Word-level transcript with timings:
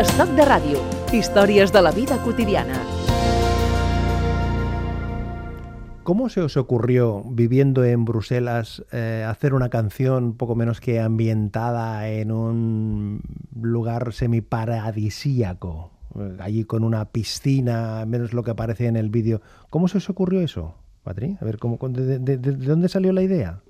Estoc 0.00 0.30
de 0.38 0.44
ràdio. 0.48 0.80
Històries 1.12 1.72
de 1.74 1.80
la 1.82 1.90
vida 1.92 2.16
cotidiana. 2.24 2.78
¿Cómo 6.02 6.28
se 6.28 6.40
os 6.40 6.56
ocurrió, 6.56 7.22
viviendo 7.30 7.84
en 7.84 8.04
Bruselas, 8.04 8.82
eh, 8.92 9.24
hacer 9.28 9.52
una 9.54 9.68
canción 9.68 10.32
poco 10.36 10.54
menos 10.54 10.80
que 10.80 11.00
ambientada 11.00 12.08
en 12.08 12.32
un 12.32 13.20
lugar 13.60 14.12
semiparadisíaco, 14.12 15.90
eh, 16.18 16.36
allí 16.40 16.64
con 16.64 16.82
una 16.84 17.04
piscina, 17.06 18.04
menos 18.06 18.32
lo 18.32 18.42
que 18.42 18.52
aparece 18.52 18.86
en 18.86 18.96
el 18.96 19.10
vídeo? 19.10 19.40
¿Cómo 19.68 19.86
se 19.88 19.98
os 19.98 20.08
ocurrió 20.10 20.40
eso, 20.40 20.74
Patri? 21.04 21.36
A 21.40 21.44
ver, 21.44 21.58
¿cómo, 21.58 21.78
de, 21.90 22.18
de- 22.18 22.38
de- 22.38 22.38
de 22.38 22.66
dónde 22.66 22.88
salió 22.88 23.12
la 23.12 23.22
idea? 23.22 23.60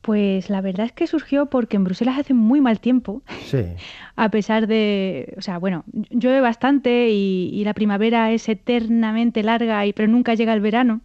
Pues 0.00 0.48
la 0.48 0.60
verdad 0.60 0.86
es 0.86 0.92
que 0.92 1.06
surgió 1.06 1.46
porque 1.46 1.76
en 1.76 1.84
Bruselas 1.84 2.18
hace 2.18 2.32
muy 2.34 2.60
mal 2.60 2.80
tiempo, 2.80 3.22
Sí. 3.46 3.58
a 4.16 4.30
pesar 4.30 4.66
de, 4.66 5.34
o 5.36 5.42
sea, 5.42 5.58
bueno, 5.58 5.84
llueve 6.10 6.40
bastante 6.40 7.10
y, 7.10 7.50
y 7.52 7.64
la 7.64 7.74
primavera 7.74 8.30
es 8.32 8.48
eternamente 8.48 9.42
larga, 9.42 9.84
y, 9.86 9.92
pero 9.92 10.08
nunca 10.08 10.34
llega 10.34 10.54
el 10.54 10.60
verano. 10.60 11.00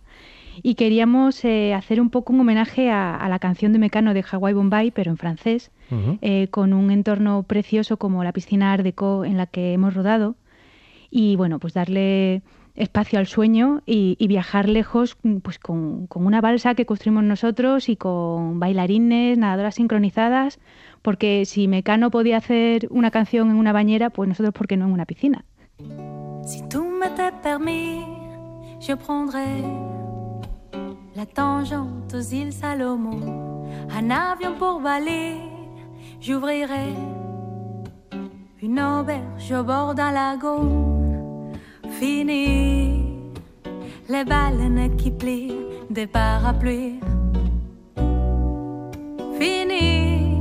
Y 0.61 0.75
queríamos 0.75 1.43
eh, 1.45 1.73
hacer 1.73 1.99
un 1.99 2.11
poco 2.11 2.31
un 2.31 2.39
homenaje 2.41 2.91
a, 2.91 3.15
a 3.15 3.27
la 3.27 3.39
canción 3.39 3.73
de 3.73 3.79
Mecano 3.79 4.13
de 4.13 4.23
Hawaii 4.31 4.53
Bombay, 4.53 4.91
pero 4.91 5.09
en 5.09 5.17
francés, 5.17 5.71
eh, 6.21 6.47
con 6.51 6.73
un 6.73 6.91
entorno 6.91 7.41
precioso 7.43 7.97
como 7.97 8.23
la 8.23 8.31
piscina 8.33 8.71
Art 8.71 8.83
Deco 8.83 9.25
en 9.25 9.37
la 9.37 9.47
que 9.47 9.73
hemos 9.73 9.95
rodado. 9.95 10.35
Y 11.09 11.35
bueno, 11.37 11.57
pues 11.57 11.73
darle 11.73 12.43
espacio 12.75 13.19
al 13.19 13.27
sueño 13.27 13.81
y, 13.85 14.15
y 14.19 14.27
viajar 14.27 14.67
lejos 14.67 15.17
mm, 15.23 15.37
pues 15.37 15.59
con, 15.59 16.07
con 16.07 16.25
una 16.25 16.41
balsa 16.41 16.75
que 16.75 16.85
construimos 16.85 17.23
nosotros 17.23 17.89
y 17.89 17.95
con 17.95 18.59
bailarines, 18.59 19.37
nadadoras 19.37 19.75
sincronizadas, 19.75 20.59
porque 21.01 21.45
si 21.45 21.67
Mecano 21.67 22.09
podía 22.11 22.37
hacer 22.37 22.87
una 22.89 23.11
canción 23.11 23.49
en 23.49 23.57
una 23.57 23.73
bañera, 23.73 24.09
pues 24.09 24.27
nosotros, 24.29 24.53
¿por 24.53 24.67
qué 24.67 24.77
no 24.77 24.85
en 24.85 24.93
una 24.93 25.05
piscina? 25.05 25.45
Si 26.45 26.61
tout 26.67 26.85
m'était 26.85 27.31
permis, 27.41 28.03
je 28.79 28.93
prendrais 28.95 29.63
la 31.15 31.25
tangente 31.25 32.15
aux 32.15 32.33
îles 32.33 32.53
Salomon, 32.53 33.65
un 33.89 34.11
avion 34.11 34.53
pour 34.57 34.81
Bali. 34.81 35.39
J'ouvrirais 36.19 36.93
une 38.61 38.79
auberge 38.79 39.51
au 39.51 39.63
bord 39.63 39.93
d'un 39.93 40.11
lagon. 40.11 41.02
Fini 41.99 43.03
les 44.09 44.25
baleines 44.25 44.95
qui 44.97 45.11
plient 45.11 45.53
des 45.89 46.07
parapluies. 46.07 46.99
Fini 49.39 50.37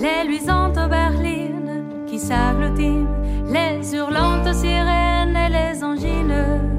les 0.00 0.28
luisantes 0.28 0.88
berlines 0.88 2.04
qui 2.06 2.18
s'agglutinent, 2.18 3.08
les 3.46 3.94
hurlantes 3.94 4.52
sirènes 4.54 5.36
et 5.36 5.48
les 5.48 5.82
angines. 5.82 6.72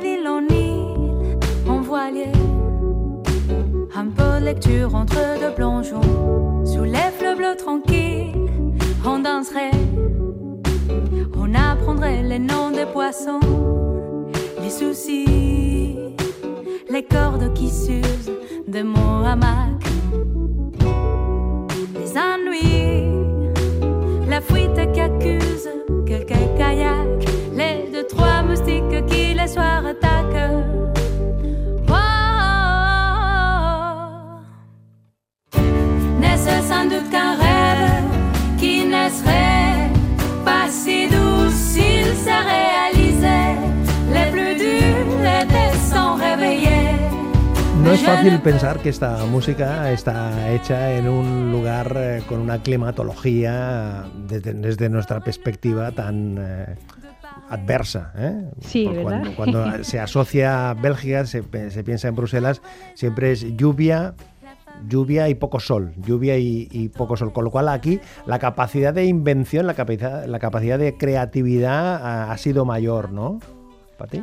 D'île 0.00 0.26
en 0.26 0.40
île 0.48 1.38
en 1.68 1.80
voilier. 1.80 2.32
Un 3.94 4.06
peu 4.06 4.40
de 4.40 4.46
lecture 4.46 4.94
entre 4.96 5.38
deux 5.38 5.54
plongeons 5.54 6.64
sous 6.64 6.82
les 6.82 7.11
tranquilles. 7.56 8.34
On 9.04 9.18
danserait, 9.18 9.72
on 11.36 11.54
apprendrait 11.54 12.22
les 12.22 12.38
noms 12.38 12.70
des 12.70 12.86
poissons, 12.86 13.40
les 14.62 14.70
soucis, 14.70 15.98
les 16.88 17.02
cordes 17.02 17.52
qui 17.54 17.68
s'usent. 17.68 18.30
De 18.68 18.82
mon 18.82 19.24
hamac, 19.24 19.82
les 21.98 22.16
ennuis, 22.16 23.10
la 24.30 24.40
fuite 24.40 24.92
qui 24.92 25.00
accuse 25.00 25.68
quelques 26.06 26.56
kayaks, 26.56 27.26
les 27.54 27.90
deux 27.92 28.06
trois 28.06 28.42
moustiques 28.42 29.04
qui 29.08 29.34
les 29.34 29.48
soirs 29.48 29.84
attaquent. 29.84 30.71
N'est-ce 36.82 36.94
sans 36.94 37.00
doute 37.00 37.10
qu'un 37.10 37.36
rêve 37.36 38.04
qui 38.58 38.84
ne 38.84 39.08
serait 39.08 39.90
pas 40.44 40.68
si 40.68 41.08
doux 41.08 41.48
s'il 41.50 42.06
se 42.06 42.36
réalisait 42.52 43.56
Les 44.12 44.30
plus 44.32 44.54
durs 44.56 45.26
étaient 45.42 45.76
sans 45.90 46.16
réveiller. 46.16 46.96
No 47.84 47.92
es 47.92 48.02
fácil 48.02 48.40
pensar 48.40 48.78
que 48.78 48.88
esta 48.88 49.24
música 49.26 49.90
está 49.92 50.50
hecha 50.52 50.92
en 50.94 51.08
un 51.08 51.50
lugar 51.52 51.94
eh, 51.96 52.22
con 52.28 52.40
una 52.40 52.58
climatología 52.62 54.04
desde, 54.28 54.54
desde 54.54 54.88
nuestra 54.88 55.20
perspectiva 55.20 55.90
tan 55.90 56.36
eh, 56.38 56.76
adversa. 57.48 58.12
¿eh? 58.16 58.50
Sí, 58.60 58.86
¿verdad? 58.86 59.22
Cuando, 59.36 59.62
cuando 59.62 59.84
se 59.84 59.98
asocia 59.98 60.70
a 60.70 60.74
Bélgica, 60.74 61.26
se 61.26 61.42
piensa 61.42 62.08
en 62.08 62.14
Bruselas, 62.14 62.62
siempre 62.94 63.32
es 63.32 63.56
lluvia, 63.56 64.14
lluvia 64.88 65.28
y 65.28 65.34
poco 65.34 65.60
sol, 65.60 65.92
lluvia 65.96 66.38
y, 66.38 66.90
poco 66.96 67.16
sol. 67.16 67.32
Con 67.32 67.44
lo 67.44 67.50
cual 67.50 67.68
aquí 67.68 68.00
la 68.26 68.38
capacidad 68.38 68.92
de 68.92 69.04
invención, 69.06 69.66
la 69.66 69.74
capacidad, 69.74 70.26
la 70.26 70.38
capacidad 70.38 70.78
de 70.78 70.96
creatividad 70.96 71.96
ah, 72.02 72.32
ha, 72.32 72.38
sido 72.38 72.64
mayor, 72.64 73.12
¿no? 73.12 73.38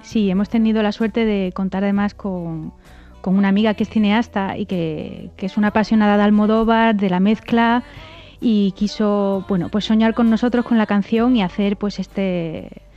Sí, 0.04 0.30
hemos 0.30 0.50
tenido 0.50 0.84
la 0.84 0.92
suerte 0.92 1.26
de 1.26 1.52
contar 1.54 1.84
además 1.84 2.14
con, 2.14 2.74
con 3.22 3.36
una 3.38 3.48
amiga 3.48 3.74
que 3.74 3.84
es 3.84 3.90
cineasta 3.90 4.58
y 4.58 4.66
que, 4.66 5.30
que 5.38 5.46
es 5.46 5.58
una 5.58 5.70
apasionada 5.70 6.18
de 6.18 6.24
Almodóvar, 6.24 6.96
de 6.96 7.10
la 7.10 7.20
mezcla 7.20 7.84
y 8.42 8.72
quiso, 8.74 9.46
bueno, 9.48 9.70
pues 9.70 9.86
soñar 9.86 10.14
con 10.14 10.30
nosotros 10.30 10.66
con 10.66 10.78
la 10.78 10.86
canción 10.86 11.36
y 11.36 11.44
hacer 11.44 11.78
pues 11.78 12.00
este 12.00 12.68
es- 12.68 12.89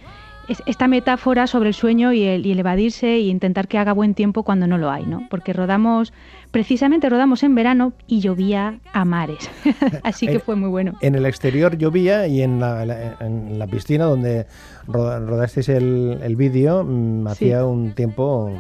esta 0.66 0.88
metáfora 0.88 1.46
sobre 1.46 1.68
el 1.68 1.74
sueño 1.74 2.12
y 2.12 2.22
el, 2.24 2.44
y 2.46 2.52
el 2.52 2.58
evadirse 2.58 3.18
y 3.18 3.30
intentar 3.30 3.68
que 3.68 3.78
haga 3.78 3.92
buen 3.92 4.14
tiempo 4.14 4.42
cuando 4.42 4.66
no 4.66 4.76
lo 4.78 4.90
hay, 4.90 5.06
¿no? 5.06 5.26
Porque 5.30 5.52
rodamos, 5.52 6.12
precisamente 6.50 7.08
rodamos 7.08 7.42
en 7.42 7.54
verano 7.54 7.92
y 8.06 8.20
llovía 8.20 8.78
a 8.92 9.04
mares, 9.04 9.50
así 10.02 10.26
que 10.26 10.40
fue 10.40 10.56
muy 10.56 10.68
bueno. 10.68 10.94
En 11.00 11.14
el 11.14 11.26
exterior 11.26 11.78
llovía 11.78 12.26
y 12.26 12.42
en 12.42 12.60
la, 12.60 12.84
la- 12.84 13.16
en 13.20 13.58
la 13.58 13.66
piscina 13.66 14.04
donde 14.04 14.46
roda- 14.86 15.20
rodasteis 15.20 15.68
el, 15.68 16.18
el 16.22 16.36
vídeo 16.36 16.84
mm, 16.84 17.22
Sí. 17.26 17.32
hacía 17.32 17.64
un 17.64 17.92
tiempo 17.94 18.50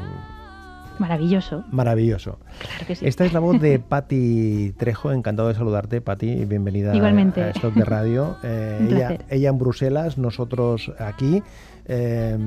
Maravilloso, 0.98 1.64
maravilloso. 1.72 2.38
claro 2.60 2.86
que 2.86 2.94
sí. 2.94 3.06
Esta 3.06 3.24
es 3.24 3.32
la 3.32 3.40
voz 3.40 3.60
de 3.60 3.78
Patti 3.88 4.72
Trejo, 4.76 5.10
encantado 5.10 5.48
de 5.48 5.54
saludarte, 5.54 6.00
Patti, 6.00 6.44
bienvenida 6.44 6.94
Igualmente. 6.94 7.42
a 7.42 7.50
Stock 7.50 7.74
de 7.74 7.84
Radio. 7.84 8.36
Eh, 8.44 9.18
ella 9.30 9.48
en 9.48 9.58
Bruselas, 9.58 10.18
nosotros 10.18 10.92
aquí. 10.98 11.42
Eh, 11.86 12.38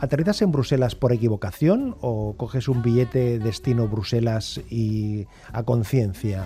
¿Aterrizas 0.00 0.42
en 0.42 0.52
Bruselas 0.52 0.94
por 0.94 1.12
equivocación 1.12 1.96
o 2.00 2.34
coges 2.36 2.68
un 2.68 2.82
billete 2.82 3.38
destino 3.38 3.88
Bruselas 3.88 4.60
y 4.70 5.26
a 5.52 5.62
conciencia? 5.62 6.44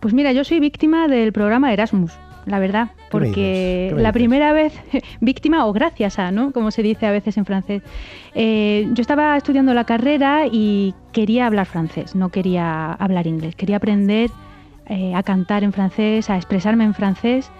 Pues 0.00 0.12
mira, 0.12 0.32
yo 0.32 0.44
soy 0.44 0.60
víctima 0.60 1.08
del 1.08 1.32
programa 1.32 1.72
Erasmus, 1.72 2.12
la 2.46 2.58
verdad, 2.58 2.90
¿Qué 2.90 2.94
me 2.94 3.08
porque 3.10 3.94
la 3.96 4.12
primera 4.12 4.52
vez, 4.52 4.74
víctima 5.20 5.64
o 5.66 5.72
gracias 5.72 6.18
a, 6.18 6.30
¿no? 6.30 6.52
Como 6.52 6.70
se 6.70 6.82
dice 6.82 7.06
a 7.06 7.10
veces 7.10 7.36
en 7.38 7.46
francés. 7.46 7.82
Eh, 8.34 8.88
yo 8.92 9.00
estaba 9.00 9.36
estudiando 9.36 9.72
la 9.72 9.84
carrera 9.84 10.46
y 10.50 10.94
quería 11.12 11.46
hablar 11.46 11.66
francés, 11.66 12.14
no 12.14 12.28
quería 12.30 12.92
hablar 12.92 13.26
inglés, 13.26 13.54
quería 13.54 13.76
aprender 13.76 14.30
eh, 14.86 15.14
a 15.14 15.22
cantar 15.22 15.64
en 15.64 15.72
francés, 15.72 16.28
a 16.28 16.36
expresarme 16.36 16.84
en 16.84 16.92
francés 16.92 17.50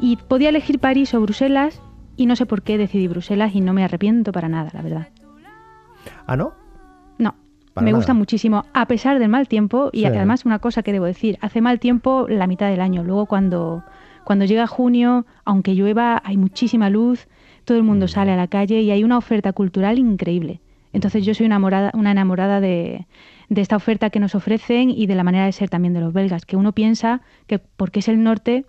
y 0.00 0.16
podía 0.16 0.48
elegir 0.48 0.78
París 0.78 1.12
o 1.14 1.20
Bruselas 1.20 1.82
y 2.16 2.26
no 2.26 2.36
sé 2.36 2.46
por 2.46 2.62
qué 2.62 2.78
decidí 2.78 3.08
Bruselas 3.08 3.54
y 3.54 3.60
no 3.60 3.72
me 3.72 3.84
arrepiento 3.84 4.32
para 4.32 4.48
nada, 4.48 4.70
la 4.72 4.82
verdad. 4.82 5.08
¿Ah, 6.26 6.36
no? 6.36 6.52
No, 7.18 7.34
Para 7.74 7.84
me 7.84 7.90
nada. 7.92 7.98
gusta 7.98 8.14
muchísimo, 8.14 8.64
a 8.72 8.86
pesar 8.86 9.18
del 9.18 9.28
mal 9.28 9.48
tiempo. 9.48 9.90
Y 9.92 10.00
Sí. 10.00 10.06
además 10.06 10.44
una 10.44 10.58
cosa 10.58 10.82
que 10.82 10.92
debo 10.92 11.04
decir, 11.06 11.38
hace 11.40 11.60
mal 11.60 11.78
tiempo 11.80 12.26
la 12.28 12.46
mitad 12.46 12.68
del 12.70 12.80
año. 12.80 13.02
Luego 13.04 13.26
cuando, 13.26 13.82
cuando 14.24 14.44
llega 14.44 14.66
junio, 14.66 15.26
aunque 15.44 15.74
llueva, 15.74 16.20
hay 16.24 16.36
muchísima 16.36 16.90
luz, 16.90 17.28
todo 17.64 17.76
el 17.76 17.84
Mm. 17.84 17.86
mundo 17.86 18.08
sale 18.08 18.32
a 18.32 18.36
la 18.36 18.48
calle 18.48 18.80
y 18.80 18.90
hay 18.90 19.04
una 19.04 19.18
oferta 19.18 19.52
cultural 19.52 19.98
increíble. 19.98 20.60
Entonces 20.92 21.24
yo 21.24 21.32
soy 21.34 21.46
una, 21.46 21.58
morada- 21.58 21.92
una 21.94 22.10
enamorada 22.10 22.60
de, 22.60 23.06
de 23.48 23.60
esta 23.60 23.76
oferta 23.76 24.10
que 24.10 24.20
nos 24.20 24.34
ofrecen 24.34 24.90
y 24.90 25.06
de 25.06 25.14
la 25.14 25.24
manera 25.24 25.46
de 25.46 25.52
ser 25.52 25.70
también 25.70 25.94
de 25.94 26.00
los 26.00 26.12
belgas, 26.12 26.44
que 26.44 26.56
uno 26.56 26.72
piensa 26.72 27.22
que 27.46 27.58
porque 27.58 28.00
es 28.00 28.08
el 28.08 28.22
norte, 28.22 28.66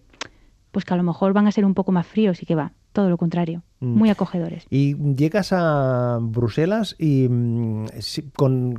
pues 0.71 0.85
que 0.85 0.93
a 0.93 0.97
lo 0.97 1.03
mejor 1.03 1.33
van 1.33 1.47
a 1.47 1.51
ser 1.51 1.65
un 1.65 1.73
poco 1.73 1.91
más 1.91 2.07
fríos 2.07 2.41
y 2.41 2.45
que 2.45 2.55
va, 2.55 2.71
todo 2.93 3.09
lo 3.09 3.17
contrario, 3.17 3.63
Mm. 3.81 3.97
muy 3.97 4.09
acogedores. 4.09 4.65
Y 4.69 4.95
llegas 5.15 5.51
a 5.51 6.17
Bruselas 6.21 6.95
y 6.97 7.27
mm, 7.27 7.87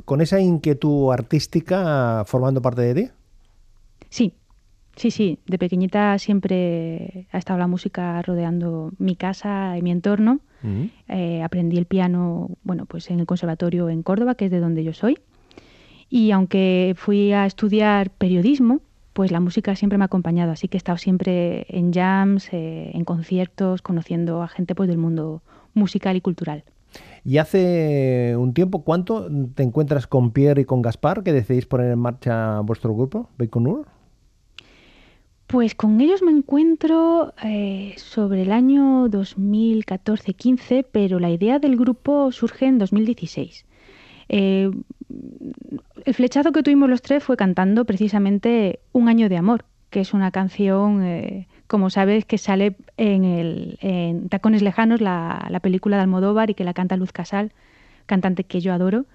con 0.03 0.21
esa 0.21 0.39
inquietud 0.39 1.11
artística 1.11 2.23
formando 2.25 2.59
parte 2.61 2.81
de 2.81 2.95
ti. 2.95 3.11
Sí, 4.09 4.33
sí, 4.95 5.11
sí. 5.11 5.37
De 5.45 5.59
pequeñita 5.59 6.17
siempre 6.17 7.27
ha 7.31 7.37
estado 7.37 7.59
la 7.59 7.67
música 7.67 8.19
rodeando 8.23 8.91
mi 8.97 9.15
casa 9.15 9.77
y 9.77 9.81
mi 9.83 9.91
entorno. 9.91 10.39
Mm. 10.63 10.83
Eh, 11.09 11.43
aprendí 11.43 11.77
el 11.77 11.85
piano, 11.85 12.49
bueno, 12.63 12.85
pues 12.85 13.11
en 13.11 13.19
el 13.19 13.25
conservatorio 13.27 13.89
en 13.89 14.01
Córdoba, 14.01 14.33
que 14.35 14.45
es 14.45 14.51
de 14.51 14.59
donde 14.59 14.83
yo 14.83 14.93
soy. 14.93 15.19
Y 16.09 16.31
aunque 16.31 16.93
fui 16.97 17.31
a 17.33 17.45
estudiar 17.45 18.09
periodismo, 18.09 18.79
pues 19.15 19.31
la 19.31 19.39
música 19.39 19.77
siempre 19.77 19.97
me 19.97 20.03
ha 20.03 20.07
acompañado, 20.07 20.51
así 20.51 20.67
que 20.67 20.75
he 20.75 20.77
estado 20.77 20.97
siempre 20.97 21.65
en 21.69 21.93
jams, 21.93 22.49
eh, 22.51 22.91
en 22.93 23.05
conciertos, 23.05 23.81
conociendo 23.81 24.43
a 24.43 24.49
gente 24.49 24.75
pues, 24.75 24.89
del 24.89 24.97
mundo 24.97 25.41
musical 25.73 26.17
y 26.17 26.21
cultural. 26.21 26.65
Y 27.23 27.37
hace 27.37 28.35
un 28.37 28.53
tiempo, 28.53 28.83
¿cuánto 28.83 29.29
te 29.55 29.63
encuentras 29.63 30.05
con 30.05 30.31
Pierre 30.31 30.63
y 30.63 30.65
con 30.65 30.81
Gaspar 30.81 31.23
que 31.23 31.31
decidís 31.31 31.65
poner 31.65 31.91
en 31.91 31.99
marcha 31.99 32.59
vuestro 32.59 32.93
grupo, 32.93 33.29
Baikonur? 33.37 33.87
Pues 35.47 35.75
con 35.75 36.01
ellos 36.01 36.21
me 36.21 36.31
encuentro 36.31 37.33
eh, 37.41 37.93
sobre 37.95 38.41
el 38.41 38.51
año 38.51 39.07
2014-15, 39.07 40.85
pero 40.91 41.19
la 41.19 41.29
idea 41.29 41.59
del 41.59 41.77
grupo 41.77 42.33
surge 42.33 42.65
en 42.65 42.79
2016. 42.79 43.65
Eh, 44.29 44.71
el 46.05 46.13
flechazo 46.13 46.51
que 46.51 46.63
tuvimos 46.63 46.89
los 46.89 47.01
tres 47.01 47.23
fue 47.23 47.37
cantando 47.37 47.85
precisamente 47.85 48.79
Un 48.91 49.09
año 49.09 49.29
de 49.29 49.37
amor, 49.37 49.65
que 49.89 50.01
es 50.01 50.13
una 50.13 50.31
canción, 50.31 51.03
eh, 51.03 51.47
como 51.67 51.89
sabes, 51.89 52.25
que 52.25 52.37
sale 52.37 52.75
en, 52.97 53.23
el, 53.23 53.77
en 53.81 54.29
Tacones 54.29 54.61
Lejanos, 54.61 55.01
la, 55.01 55.47
la, 55.49 55.59
película 55.59 55.97
de 55.97 56.03
Almodóvar, 56.03 56.49
y 56.49 56.53
que 56.53 56.63
la 56.63 56.73
canta 56.73 56.97
Luz 56.97 57.11
Casal, 57.11 57.53
cantante 58.05 58.43
que 58.43 58.61
yo 58.61 58.73
adoro. 58.73 59.05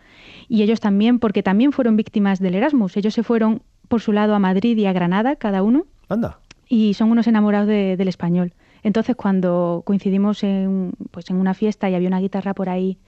Y 0.49 0.63
ellos 0.63 0.81
también, 0.81 1.19
porque 1.19 1.43
también 1.43 1.73
fueron 1.73 1.97
víctimas 1.97 2.41
del 2.41 2.55
Erasmus. 2.55 2.97
Ellos 2.97 3.15
se 3.15 3.23
fueron 3.23 3.63
por 3.89 4.01
su 4.01 4.13
lado 4.13 4.35
a 4.35 4.39
Madrid 4.39 4.77
y 4.77 4.87
a 4.87 4.93
Granada, 4.93 5.37
cada 5.37 5.63
uno. 5.63 5.87
Anda. 6.09 6.39
Y 6.69 6.95
son 6.95 7.11
unos 7.11 7.27
enamorados 7.27 7.69
de, 7.69 7.97
del 7.97 8.09
español. 8.09 8.53
Entonces, 8.83 9.17
cuando 9.17 9.83
coincidimos 9.85 10.43
en, 10.43 10.93
pues, 11.11 11.29
en 11.31 11.37
una 11.37 11.55
fiesta 11.55 11.91
y 11.91 11.95
había 11.95 12.09
una 12.09 12.21
guitarra 12.21 12.55
por 12.55 12.69
ahí 12.69 12.99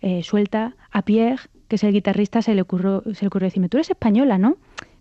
eh, 0.00 0.22
suelta, 0.22 0.76
a 0.90 1.02
Pierre, 1.02 1.42
que 1.68 1.76
es 1.76 1.84
el 1.84 1.92
guitarrista, 1.92 2.42
se 2.42 2.54
le 2.54 2.62
ocurrió, 2.62 3.02
se 3.14 3.24
le 3.24 3.28
ocurrió 3.28 3.46
decirme, 3.46 3.68
tú 3.68 3.76
eres 3.76 3.90
española, 3.90 4.38
¿no? 4.38 4.56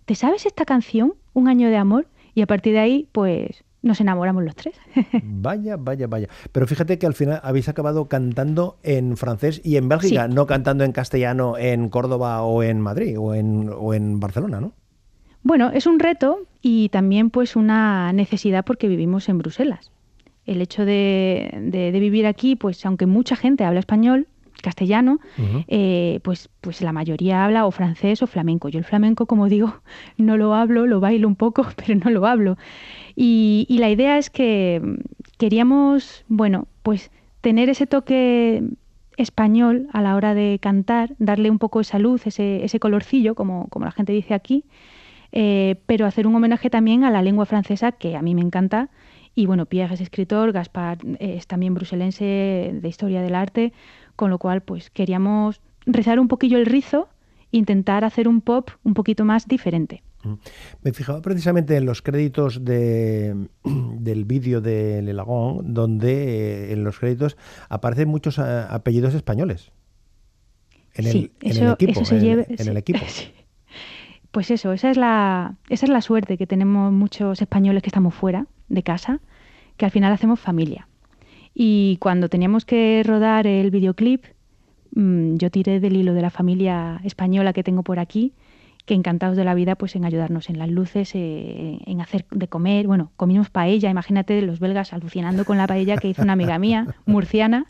¿Te 0.06 0.16
sabes 0.16 0.46
esta 0.46 0.66
canción, 0.66 1.14
Un 1.34 1.48
año 1.48 1.70
de 1.70 1.78
amor? 1.78 2.08
Y 2.34 2.42
a 2.42 2.48
partir 2.48 2.74
de 2.74 2.80
ahí, 2.80 3.10
pues 3.12 3.64
nos 3.86 4.02
enamoramos 4.02 4.44
los 4.44 4.56
tres. 4.56 4.76
vaya, 5.24 5.78
vaya, 5.78 6.08
vaya. 6.08 6.28
Pero 6.52 6.68
fíjate 6.68 6.98
que 6.98 7.06
al 7.06 7.14
final 7.14 7.40
habéis 7.44 7.70
acabado 7.70 8.08
cantando 8.08 8.78
en 8.84 9.16
francés 9.16 9.62
y 9.64 9.78
en 9.78 9.88
Bélgica, 9.88 10.28
no 10.28 10.48
cantando 10.48 10.84
en 10.84 10.92
castellano 10.92 11.58
en 11.58 11.90
Córdoba 11.90 12.42
o 12.42 12.64
en 12.64 12.82
Madrid 12.82 13.18
o 13.20 13.36
en, 13.36 13.70
o 13.70 13.94
en 13.94 14.20
Barcelona, 14.20 14.60
¿no? 14.60 14.74
Bueno, 15.44 15.70
es 15.72 15.86
un 15.86 16.00
reto 16.00 16.40
y 16.64 16.90
también 16.90 17.30
pues 17.30 17.56
una 17.56 18.12
necesidad 18.12 18.66
porque 18.66 18.88
vivimos 18.88 19.30
en 19.30 19.38
Bruselas. 19.38 19.92
El 20.46 20.62
hecho 20.62 20.84
de, 20.84 21.52
de, 21.62 21.92
de 21.92 22.00
vivir 22.00 22.26
aquí, 22.26 22.56
pues 22.56 22.84
aunque 22.86 23.06
mucha 23.06 23.36
gente 23.36 23.64
habla 23.64 23.80
español, 23.80 24.28
castellano, 24.62 25.20
uh 25.38 25.42
-huh. 25.42 25.66
eh, 25.68 26.20
pues, 26.24 26.50
pues 26.62 26.82
la 26.82 26.92
mayoría 26.92 27.46
habla 27.46 27.66
o 27.66 27.72
francés 27.72 28.22
o 28.22 28.28
flamenco. 28.28 28.70
Yo 28.70 28.80
el 28.80 28.86
flamenco, 28.86 29.26
como 29.26 29.48
digo, 29.48 29.82
no 30.18 30.38
lo 30.38 30.54
hablo, 30.54 30.86
lo 30.86 31.00
bailo 31.00 31.28
un 31.28 31.36
poco, 31.36 31.66
pero 31.76 32.00
no 32.00 32.10
lo 32.10 32.26
hablo. 32.26 32.58
Y, 33.16 33.66
y 33.70 33.78
la 33.78 33.90
idea 33.90 34.18
es 34.18 34.30
que 34.30 34.82
queríamos, 35.38 36.26
bueno, 36.28 36.68
pues 36.84 37.12
tener 37.42 37.70
ese 37.70 37.88
toque 37.88 38.64
español 39.18 39.88
a 39.94 40.02
la 40.02 40.16
hora 40.16 40.34
de 40.34 40.60
cantar, 40.62 41.16
darle 41.20 41.50
un 41.50 41.60
poco 41.60 41.82
esa 41.82 42.00
luz, 42.00 42.28
ese, 42.28 42.64
ese 42.64 42.80
colorcillo, 42.80 43.36
como, 43.36 43.68
como 43.70 43.86
la 43.86 43.92
gente 43.92 44.14
dice 44.14 44.34
aquí, 44.34 44.66
eh, 45.32 45.76
pero 45.86 46.06
hacer 46.06 46.28
un 46.28 46.36
homenaje 46.36 46.70
también 46.70 47.04
a 47.04 47.12
la 47.12 47.22
lengua 47.22 47.46
francesa, 47.46 47.92
que 47.92 48.16
a 48.16 48.22
mí 48.22 48.36
me 48.36 48.42
encanta. 48.42 48.90
Y 49.36 49.48
bueno, 49.48 49.66
Pierre 49.66 49.96
es 49.96 50.02
escritor, 50.02 50.54
Gaspar 50.54 51.00
es 51.20 51.46
también 51.46 51.74
bruselense 51.74 52.72
de 52.74 52.88
historia 52.88 53.22
del 53.22 53.36
arte, 53.36 53.74
con 54.16 54.30
lo 54.30 54.38
cual 54.38 54.62
pues 54.62 54.90
queríamos 54.90 55.62
rezar 55.86 56.20
un 56.20 56.28
poquillo 56.28 56.58
el 56.58 56.66
rizo 56.66 57.10
e 57.52 57.58
intentar 57.58 58.04
hacer 58.04 58.28
un 58.28 58.42
pop 58.42 58.70
un 58.84 58.94
poquito 58.94 59.26
más 59.26 59.48
diferente. 59.48 60.04
Me 60.82 60.92
fijaba 60.92 61.22
precisamente 61.22 61.78
en 61.78 61.86
los 61.86 62.02
créditos 62.02 62.66
de, 62.66 63.48
del 63.64 64.26
vídeo 64.26 64.62
de 64.62 65.02
Le 65.02 65.14
Lagon, 65.14 65.74
donde 65.74 66.70
eh, 66.70 66.74
en 66.74 66.84
los 66.84 67.00
créditos 67.00 67.38
aparecen 67.70 68.10
muchos 68.10 68.40
a, 68.40 68.74
apellidos 68.74 69.14
españoles. 69.14 69.72
En 70.94 71.06
el, 71.06 71.12
sí, 71.12 71.32
en 71.42 71.52
eso, 71.52 71.66
el 71.66 71.72
equipo. 71.74 71.92
Eso 71.92 72.06
se 72.06 72.18
en, 72.18 72.46
en 72.48 72.58
sí. 72.58 72.70
el 72.70 72.78
equipo. 72.78 73.00
Sí. 73.08 73.32
Pues 74.32 74.52
eso, 74.52 74.74
esa 74.74 74.92
es, 74.92 74.98
la, 74.98 75.56
esa 75.70 75.86
es 75.86 75.90
la 75.90 76.02
suerte 76.02 76.38
que 76.38 76.46
tenemos 76.46 76.92
muchos 76.92 77.42
españoles 77.42 77.82
que 77.82 77.88
estamos 77.88 78.14
fuera 78.14 78.48
de 78.68 78.84
casa, 78.84 79.22
que 79.78 79.86
al 79.86 79.92
final 79.92 80.12
hacemos 80.12 80.42
familia. 80.42 80.90
Y 81.58 81.96
cuando 82.02 82.28
teníamos 82.28 82.66
que 82.66 83.02
rodar 83.06 83.48
el 83.48 83.72
videoclip, 83.72 84.26
mmm, 84.94 85.38
yo 85.38 85.50
tiré 85.50 85.80
del 85.80 85.96
hilo 85.96 86.14
de 86.14 86.22
la 86.22 86.30
familia 86.30 87.00
española 87.06 87.54
que 87.54 87.64
tengo 87.64 87.82
por 87.82 87.98
aquí, 87.98 88.34
que 88.86 88.94
encantados 88.94 89.38
de 89.38 89.46
la 89.46 89.56
vida 89.56 89.76
pues 89.76 89.96
en 89.96 90.04
ayudarnos 90.06 90.50
en 90.50 90.60
las 90.60 90.70
luces, 90.70 91.16
eh, 91.16 91.80
en 91.86 92.02
hacer 92.02 92.26
de 92.30 92.48
comer. 92.50 92.88
Bueno, 92.88 93.12
comimos 93.16 93.50
paella, 93.50 93.90
imagínate 93.90 94.42
los 94.42 94.60
belgas 94.60 94.92
alucinando 94.94 95.46
con 95.46 95.58
la 95.58 95.66
paella 95.66 95.96
que 95.96 96.10
hizo 96.10 96.22
una 96.22 96.34
amiga 96.34 96.60
mía, 96.60 96.88
murciana. 97.06 97.66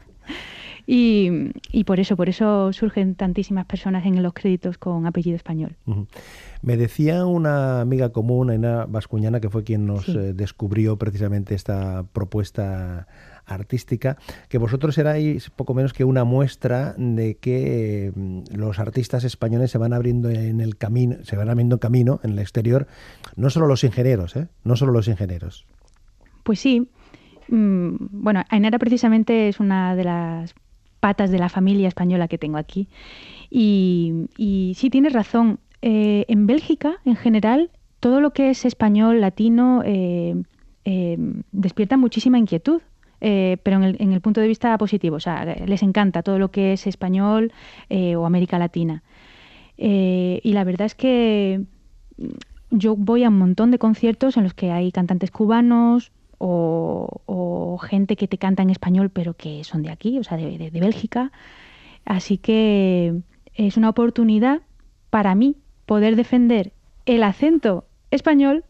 Y, 0.88 1.52
y, 1.72 1.84
por 1.86 2.00
eso, 2.00 2.16
por 2.16 2.30
eso 2.30 2.72
surgen 2.72 3.16
tantísimas 3.16 3.66
personas 3.66 4.06
en 4.06 4.22
los 4.22 4.34
créditos 4.34 4.78
con 4.78 5.08
apellido 5.08 5.36
español. 5.36 5.78
Uh 5.88 5.94
-huh. 5.94 6.08
Me 6.62 6.78
decía 6.78 7.26
una 7.26 7.82
amiga 7.82 8.10
común, 8.10 8.52
Aina 8.52 8.86
Vascuñana, 8.86 9.40
que 9.40 9.50
fue 9.50 9.64
quien 9.64 9.88
nos 9.88 10.06
sí. 10.06 10.16
eh, 10.16 10.34
descubrió 10.34 10.98
precisamente 10.98 11.56
esta 11.56 12.06
propuesta 12.14 13.08
artística, 13.46 14.18
que 14.50 14.58
vosotros 14.58 14.98
erais 14.98 15.50
poco 15.50 15.74
menos 15.74 15.94
que 15.94 16.04
una 16.04 16.24
muestra 16.24 16.96
de 16.98 17.38
que 17.38 18.08
eh, 18.08 18.12
los 18.56 18.80
artistas 18.80 19.24
españoles 19.24 19.72
se 19.72 19.78
van 19.78 19.94
abriendo 19.94 20.30
en 20.30 20.62
el 20.62 20.78
camino, 20.78 21.18
se 21.24 21.36
van 21.36 21.50
abriendo 21.50 21.80
camino 21.80 22.20
en 22.24 22.32
el 22.32 22.40
exterior, 22.40 22.88
no 23.36 23.50
solo 23.50 23.68
los 23.68 23.84
ingenieros, 23.84 24.36
¿eh? 24.36 24.48
no 24.64 24.76
solo 24.76 24.92
los 24.92 25.08
ingenieros. 25.08 25.66
Pues 26.44 26.60
sí. 26.60 26.88
Mm, 27.48 27.96
bueno, 28.12 28.44
Ainara 28.50 28.80
precisamente 28.80 29.50
es 29.50 29.60
una 29.60 29.96
de 29.96 30.04
las 30.04 30.56
patas 31.00 31.30
de 31.30 31.38
la 31.38 31.50
familia 31.50 31.88
española 31.88 32.28
que 32.28 32.38
tengo 32.38 32.58
aquí. 32.58 32.88
Y, 33.50 34.28
y 34.38 34.74
sí, 34.76 34.90
tienes 34.90 35.14
razón. 35.14 35.60
Eh, 35.82 36.26
en 36.30 36.48
Bélgica, 36.48 36.96
en 37.06 37.16
general, 37.16 37.70
todo 38.00 38.22
lo 38.22 38.32
que 38.34 38.50
es 38.50 38.66
español, 38.66 39.22
latino, 39.22 39.84
eh, 39.86 40.36
eh, 40.84 41.18
despierta 41.52 41.98
muchísima 41.98 42.40
inquietud. 42.40 42.82
Eh, 43.27 43.57
pero 43.63 43.83
en 43.83 44.13
el, 44.13 44.22
punto 44.22 44.39
de 44.39 44.48
vista 44.48 44.77
positivo, 44.77 45.16
o 45.16 45.19
sea, 45.19 45.45
les 45.45 45.81
encanta 45.81 46.22
todo 46.22 46.38
lo 46.38 46.51
que 46.51 46.74
es 46.74 46.86
español 46.86 47.51
eh, 47.89 48.15
o 48.15 48.27
América 48.27 48.60
Latina. 48.60 49.01
Eh, 49.79 50.39
y 50.44 50.53
la 50.53 50.63
verdad 50.63 50.86
es 50.86 50.94
que 50.94 51.63
yo 52.70 52.96
voy 52.96 53.24
a 53.24 53.29
un 53.29 53.39
montón 53.39 53.72
de 53.72 53.79
conciertos 53.79 54.38
en 54.38 54.44
los 54.44 54.53
que 54.53 54.72
hay 54.72 54.91
cantantes 54.91 55.32
cubanos 55.32 56.12
o, 56.38 57.79
gente 57.82 58.15
que 58.15 58.27
te 58.27 58.38
canta 58.38 58.63
en 58.63 58.70
español 58.70 59.10
pero 59.10 59.34
que 59.34 59.63
son 59.63 59.82
de 59.82 59.89
aquí, 59.89 60.20
o 60.20 60.24
sea, 60.24 60.38
de, 60.38 60.70
de 60.70 60.79
Bélgica. 60.79 61.32
Así 62.05 62.38
que 62.38 63.22
es 63.55 63.75
una 63.75 63.89
oportunidad 63.89 64.62
para 65.10 65.34
mí 65.34 65.58
poder 65.88 66.15
defender 66.15 66.74
el 67.08 67.24
acento 67.24 67.86
español 68.12 68.65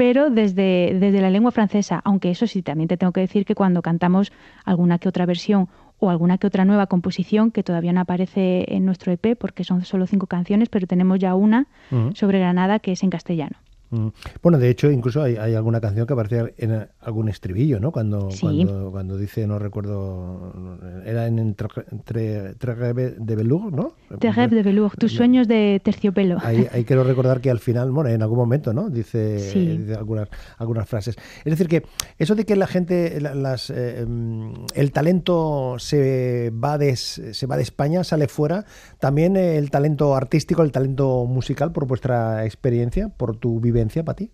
pero 0.00 0.30
desde, 0.30 0.96
desde, 0.98 1.20
la 1.20 1.28
lengua 1.28 1.50
francesa, 1.50 2.00
aunque 2.04 2.30
eso 2.30 2.46
sí, 2.46 2.62
también 2.62 2.88
te 2.88 2.96
tengo 2.96 3.12
que 3.12 3.20
decir 3.20 3.44
que 3.44 3.54
cuando 3.54 3.82
cantamos 3.82 4.32
alguna 4.64 4.98
que 4.98 5.10
otra 5.10 5.26
versión 5.26 5.68
o 5.98 6.08
alguna 6.08 6.38
que 6.38 6.46
otra 6.46 6.64
nueva 6.64 6.86
composición 6.86 7.50
que 7.50 7.62
todavía 7.62 7.92
no 7.92 8.00
aparece 8.00 8.64
en 8.74 8.86
nuestro 8.86 9.12
EP 9.12 9.36
porque 9.38 9.62
son 9.62 9.84
solo 9.84 10.06
cinco 10.06 10.26
canciones, 10.26 10.70
pero 10.70 10.86
tenemos 10.86 11.18
ya 11.18 11.34
una 11.34 11.66
uh 11.90 11.94
-huh. 11.94 12.14
sobre 12.14 12.38
Granada 12.38 12.78
que 12.78 12.92
es 12.92 13.02
en 13.02 13.10
castellano. 13.10 13.58
Bueno, 14.42 14.58
de 14.58 14.70
hecho, 14.70 14.90
incluso 14.90 15.22
hay, 15.22 15.36
hay, 15.36 15.54
alguna 15.54 15.80
canción 15.80 16.06
que 16.06 16.12
aparece 16.12 16.54
en 16.58 16.86
algún 17.00 17.28
estribillo, 17.28 17.80
¿no? 17.80 17.90
Cuando, 17.90 18.30
sí. 18.30 18.40
cuando, 18.40 18.90
cuando, 18.92 19.16
dice, 19.16 19.46
no 19.48 19.58
recuerdo, 19.58 20.52
era 21.04 21.26
en 21.26 21.40
entre, 21.40 22.54
Trèves 22.54 23.16
de 23.18 23.36
Velour, 23.36 23.72
¿no? 23.72 23.94
Trèves 24.10 24.50
de 24.50 24.62
Velour, 24.62 24.96
tus 24.96 25.12
sueños 25.12 25.48
de 25.48 25.80
terciopelo. 25.82 26.38
Ahí, 26.40 26.68
ahí, 26.70 26.84
quiero 26.84 27.02
recordar 27.02 27.40
que 27.40 27.50
al 27.50 27.58
final, 27.58 27.90
bueno, 27.90 28.10
en 28.10 28.22
algún 28.22 28.38
momento, 28.38 28.72
¿no? 28.72 28.90
Dice, 28.90 29.40
sí. 29.40 29.78
dice 29.78 29.94
algunas, 29.94 30.28
algunas 30.58 30.88
frases. 30.88 31.16
Es 31.44 31.50
decir, 31.50 31.66
que 31.66 31.84
eso 32.18 32.36
de 32.36 32.44
que 32.44 32.54
la 32.54 32.68
gente, 32.68 33.20
las, 33.20 33.70
eh, 33.70 34.06
el 34.74 34.92
talento 34.92 35.76
se 35.78 36.52
va, 36.52 36.78
de, 36.78 36.94
se 36.94 37.46
va 37.46 37.56
de 37.56 37.62
España, 37.62 38.04
sale 38.04 38.28
fuera, 38.28 38.66
también 39.00 39.36
el 39.36 39.70
talento 39.70 40.14
artístico, 40.14 40.62
el 40.62 40.70
talento 40.70 41.24
musical, 41.26 41.72
por 41.72 41.86
vuestra 41.88 42.44
experiencia, 42.44 43.08
por 43.08 43.36
tu 43.36 43.58
vivencia 43.58 43.79
para 43.88 44.16
ti? 44.16 44.30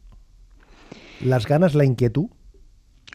¿Las 1.25 1.47
ganas, 1.47 1.75
la 1.75 1.85
inquietud? 1.85 2.29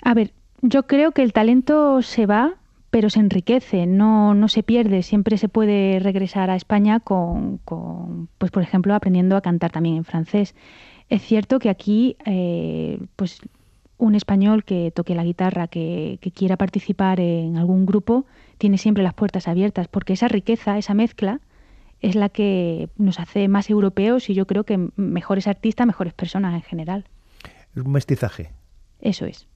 A 0.04 0.14
ver, 0.14 0.34
yo 0.62 0.88
creo 0.88 1.12
que 1.12 1.22
el 1.22 1.34
talento 1.34 2.02
se 2.02 2.26
va, 2.26 2.56
pero 2.90 3.10
se 3.10 3.20
enriquece, 3.20 3.86
no, 3.86 4.34
no 4.34 4.48
se 4.48 4.64
pierde. 4.64 5.04
Siempre 5.04 5.38
se 5.38 5.50
puede 5.50 6.00
regresar 6.00 6.50
a 6.50 6.56
España 6.56 7.00
con, 7.00 7.60
pues 8.38 8.52
por 8.52 8.64
ejemplo, 8.64 8.94
aprendiendo 8.94 9.36
a 9.36 9.42
cantar 9.42 9.72
también 9.72 9.98
en 9.98 10.04
francés. 10.04 10.56
Es 11.10 11.22
cierto 11.22 11.60
que 11.60 11.70
aquí, 11.70 12.18
eh, 12.26 13.00
pues 13.16 13.40
un 13.98 14.16
español 14.16 14.64
que 14.64 14.92
toque 14.92 15.14
la 15.14 15.24
guitarra, 15.24 15.68
que 15.68 16.18
quiera 16.34 16.58
participar 16.58 17.20
en 17.20 17.58
algún 17.58 17.86
grupo, 17.86 18.26
tiene 18.58 18.78
siempre 18.78 19.04
las 19.04 19.14
puertas 19.14 19.48
abiertas, 19.48 19.88
porque 19.88 20.14
esa 20.14 20.28
riqueza, 20.28 20.78
esa 20.78 20.96
mezcla, 20.96 21.40
es 22.02 22.16
la 22.16 22.30
que 22.30 22.90
nos 22.98 23.20
hace 23.20 23.48
más 23.48 23.70
europeos 23.70 24.30
y 24.30 24.34
yo 24.34 24.48
creo 24.48 24.64
que 24.64 24.90
mejores 24.96 25.48
artistas, 25.48 25.88
mejores 25.88 26.14
personas 26.14 26.54
en 26.56 26.62
general. 26.62 27.06
Un 27.76 27.92
mestizaje. 27.92 28.52
Eso 29.00 29.26
es. 29.26 29.48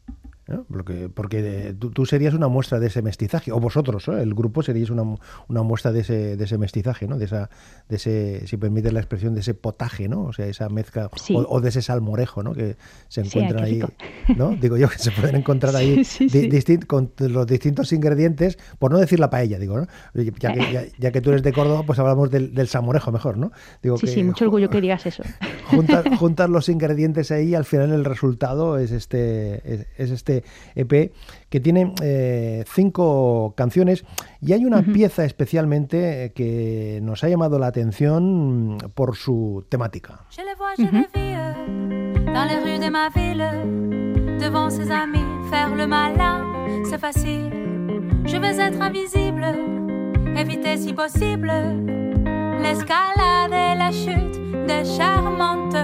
Porque, 0.71 1.09
porque 1.09 1.75
tú, 1.79 2.05
serías 2.05 2.35
una 2.35 2.47
muestra 2.47 2.79
de 2.79 2.87
ese 2.87 3.01
mestizaje, 3.01 3.51
o 3.51 3.59
vosotros, 3.59 4.07
el 4.09 4.35
grupo 4.35 4.61
seríais 4.61 4.91
una, 4.91 5.03
una 5.47 5.63
muestra 5.63 5.91
de 5.91 6.01
ese, 6.01 6.37
de 6.37 6.43
ese 6.43 6.59
mestizaje, 6.59 7.07
¿no? 7.07 7.17
De, 7.17 7.25
esa, 7.25 7.49
de 7.89 7.95
ese, 7.95 8.45
si 8.45 8.55
permites 8.57 8.93
la 8.93 8.99
expresión, 8.99 9.33
de 9.33 9.39
ese 9.39 9.55
potaje, 9.55 10.07
¿no? 10.07 10.21
O 10.25 10.33
sea, 10.33 10.45
esa 10.45 10.69
mezcla, 10.69 11.09
o, 11.33 11.61
de 11.61 11.69
ese 11.69 11.81
salmorejo, 11.81 12.43
¿no? 12.43 12.53
Que 12.53 12.77
se 13.07 13.21
encuentran 13.21 13.63
ahí, 13.63 13.81
¿no? 14.37 14.51
Digo 14.51 14.77
yo, 14.77 14.87
que 14.87 14.99
se 14.99 15.09
pueden 15.09 15.35
encontrar 15.35 15.75
ahí 15.75 16.03
con 16.85 17.11
los 17.17 17.47
distintos 17.47 17.91
ingredientes, 17.91 18.59
por 18.77 18.91
no 18.91 18.99
decir 18.99 19.19
la 19.19 19.31
paella, 19.31 19.57
digo, 19.57 19.77
¿no? 19.77 19.87
Ya 20.13 20.53
que, 20.53 20.91
ya, 20.99 21.11
que 21.11 21.21
tú 21.21 21.31
eres 21.31 21.41
de 21.41 21.53
Córdoba, 21.53 21.83
pues 21.87 21.97
hablamos 21.97 22.29
del, 22.29 22.53
del 22.53 22.67
salmorejo 22.67 23.11
mejor, 23.11 23.37
¿no? 23.37 23.51
Digo 23.81 23.97
sí, 23.97 24.05
sí, 24.05 24.23
mucho 24.23 24.45
orgullo 24.45 24.69
que 24.69 24.79
digas 24.79 25.07
eso. 25.07 25.23
Juntar, 26.19 26.49
los 26.51 26.69
ingredientes 26.69 27.31
ahí 27.31 27.55
al 27.55 27.65
final 27.65 27.91
el 27.91 28.05
resultado 28.05 28.77
es 28.77 28.91
este, 28.91 29.87
es 29.97 30.11
este 30.11 30.34
EP 30.75 31.11
que 31.49 31.59
tiene 31.59 31.93
eh, 32.01 32.63
cinco 32.67 33.53
canciones 33.55 34.03
y 34.41 34.53
hay 34.53 34.65
una 34.65 34.81
pieza 34.81 35.25
especialmente 35.25 36.31
que 36.35 36.99
nos 37.01 37.23
ha 37.23 37.29
llamado 37.29 37.59
la 37.59 37.67
atención 37.67 38.77
por 38.93 39.15
su 39.15 39.65
temática. 39.69 40.25
Je 40.29 40.43
le 40.43 40.55
vois, 40.55 40.75
je 40.77 40.83
le 40.83 41.07
vis 41.13 41.35
dans 42.35 42.43
les 42.43 42.59
rues 42.59 42.79
de 42.79 42.89
ma 42.89 43.07
ville, 43.09 43.45
devant 44.39 44.69
ses 44.69 44.91
amis, 44.91 45.23
faire 45.49 45.73
le 45.73 45.87
malin, 45.87 46.43
c'est 46.83 46.99
facile. 46.99 47.49
Je 48.25 48.35
veux 48.35 48.59
être 48.59 48.81
invisible, 48.81 49.45
éviter 50.35 50.75
si 50.75 50.93
possible 50.93 51.51
l'escalade 52.61 53.53
et 53.53 53.77
la 53.77 53.91
chute 53.91 54.37
de 54.67 54.83
charmante 54.97 55.75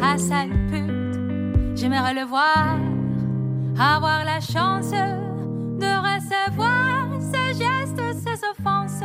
à 0.00 0.16
sa 0.16 0.44
pute. 0.70 1.74
J'aimerais 1.74 2.14
le 2.14 2.24
voir 2.24 2.78
avoir 3.78 4.24
la 4.24 4.40
chance 4.40 4.90
de 4.90 5.90
recevoir 6.08 7.08
ses 7.20 7.58
gestes, 7.58 8.18
ses 8.22 8.40
offenses. 8.46 9.02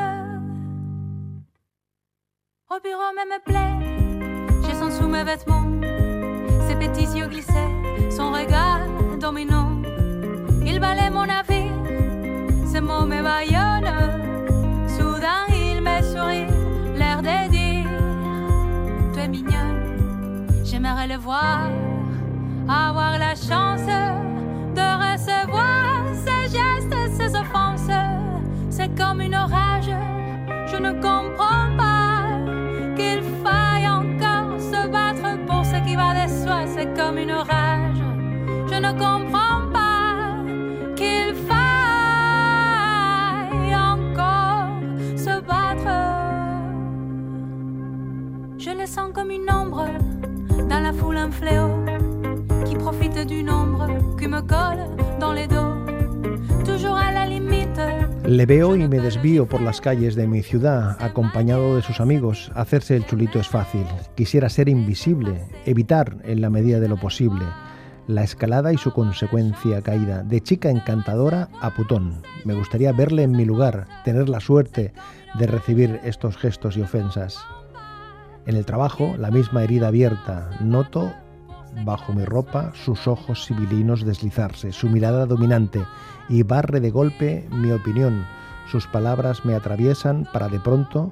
Au 2.69 2.79
bureau 2.81 3.11
même 3.15 3.29
me 3.29 3.43
plaît, 3.43 4.63
j'ai 4.65 4.75
son 4.75 4.91
sous 4.91 5.07
mes 5.07 5.23
vêtements, 5.23 5.65
ses 6.67 6.75
petits 6.75 7.17
yeux 7.17 7.27
glissés, 7.27 8.11
son 8.11 8.31
regard 8.31 8.81
dominant. 9.19 9.71
Il 10.65 10.79
balaye 10.79 11.09
mon 11.09 11.27
avis, 11.27 11.69
ses 12.67 12.81
mots 12.81 13.05
me 13.05 13.23
baillonnent. 13.23 14.87
Soudain 14.87 15.47
il 15.49 15.81
me 15.81 16.01
sourit, 16.03 16.45
l'air 16.95 17.21
de 17.21 17.49
dire 17.49 17.89
Tu 19.13 19.19
es 19.19 19.27
mignonne, 19.27 20.45
j'aimerais 20.63 21.07
le 21.07 21.15
voir, 21.15 21.69
avoir 22.67 23.17
la 23.17 23.33
chance 23.33 24.28
de 25.19 25.31
recevoir 25.31 26.03
ces 26.13 26.43
gestes, 26.57 26.95
ces 27.17 27.35
offenses. 27.35 27.91
C'est 28.69 28.89
comme 28.97 29.21
une 29.21 29.35
orage, 29.35 29.91
je 30.67 30.77
ne 30.77 30.91
comprends 30.93 31.75
pas 31.77 32.23
qu'il 32.95 33.21
faille 33.43 33.87
encore 33.87 34.59
se 34.59 34.87
battre 34.87 35.37
pour 35.45 35.65
ce 35.65 35.75
qui 35.85 35.95
va 35.95 36.13
de 36.13 36.29
soi. 36.29 36.65
C'est 36.67 36.93
comme 36.95 37.17
une 37.17 37.31
orage, 37.31 37.97
je 38.67 38.75
ne 38.75 38.91
comprends 38.91 39.67
pas 39.73 40.35
qu'il 40.95 41.35
faille 41.47 41.59
encore 43.75 44.69
se 45.17 45.41
battre. 45.41 45.89
Je 48.57 48.71
le 48.71 48.85
sens 48.85 49.11
comme 49.13 49.31
une 49.31 49.49
ombre 49.51 49.87
dans 50.69 50.79
la 50.79 50.93
foule, 50.93 51.17
un 51.17 51.31
fléau 51.31 51.69
qui 52.65 52.75
profite 52.75 53.27
d'une 53.27 53.49
ombre 53.49 53.87
qui 54.17 54.27
me 54.27 54.41
colle 54.41 54.85
dans 55.19 55.33
les 55.33 55.47
dos, 55.47 55.73
toujours 56.65 56.95
à 56.97 57.11
la 57.11 57.25
limite. 57.25 57.79
Le 58.25 58.45
veo 58.45 58.75
y 58.75 58.87
me 58.87 58.99
desvío 58.99 59.47
por 59.47 59.61
las 59.61 59.81
calles 59.81 60.15
de 60.15 60.27
mi 60.27 60.43
ciudad, 60.43 60.97
acompañado 60.99 61.75
de 61.75 61.81
sus 61.81 61.99
amigos. 61.99 62.51
Hacerse 62.55 62.95
el 62.95 63.05
chulito 63.05 63.39
es 63.39 63.47
fácil. 63.47 63.85
Quisiera 64.15 64.49
ser 64.49 64.69
invisible, 64.69 65.41
evitar 65.65 66.17
en 66.23 66.41
la 66.41 66.49
medida 66.49 66.79
de 66.79 66.89
lo 66.89 66.97
posible 66.97 67.45
la 68.09 68.23
escalada 68.23 68.73
y 68.73 68.77
su 68.77 68.91
consecuencia 68.91 69.83
caída, 69.83 70.23
de 70.23 70.41
chica 70.41 70.71
encantadora 70.71 71.47
a 71.61 71.75
putón. 71.75 72.23
Me 72.43 72.55
gustaría 72.55 72.91
verle 72.91 73.21
en 73.21 73.33
mi 73.33 73.45
lugar, 73.45 73.85
tener 74.03 74.29
la 74.29 74.39
suerte 74.39 74.93
de 75.37 75.45
recibir 75.45 75.99
estos 76.03 76.35
gestos 76.35 76.75
y 76.75 76.81
ofensas. 76.81 77.37
En 78.47 78.55
el 78.55 78.65
trabajo, 78.65 79.15
la 79.19 79.29
misma 79.29 79.63
herida 79.63 79.89
abierta, 79.89 80.49
noto 80.59 81.13
bajo 81.85 82.13
mi 82.13 82.25
ropa 82.25 82.71
sus 82.73 83.07
ojos 83.07 83.45
civilinos 83.45 84.05
deslizarse, 84.05 84.71
su 84.71 84.89
mirada 84.89 85.25
dominante, 85.25 85.85
y 86.27 86.43
barre 86.43 86.79
de 86.79 86.91
golpe 86.91 87.47
mi 87.51 87.71
opinión. 87.71 88.25
Sus 88.67 88.87
palabras 88.87 89.45
me 89.45 89.55
atraviesan 89.55 90.27
para 90.31 90.47
de 90.47 90.59
pronto 90.59 91.11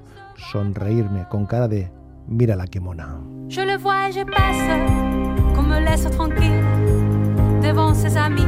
sonreírme 0.52 1.26
con 1.30 1.46
cara 1.46 1.68
de 1.68 1.92
mira 2.28 2.56
la 2.56 2.68
que 2.68 2.80
mona. 2.80 3.20
Je 3.50 3.66
le 3.66 3.78
vois 3.78 4.10
et 4.10 4.12
je 4.12 4.26
passe, 4.26 5.56
qu'on 5.56 5.64
me 5.64 5.80
laisse 5.80 6.10
tranquille, 6.12 6.62
devant 7.62 7.94
ses 7.96 8.18
amis, 8.18 8.46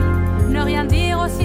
ne 0.49 0.61
rien 0.61 0.85
dire 0.85 1.19
aussi. 1.19 1.39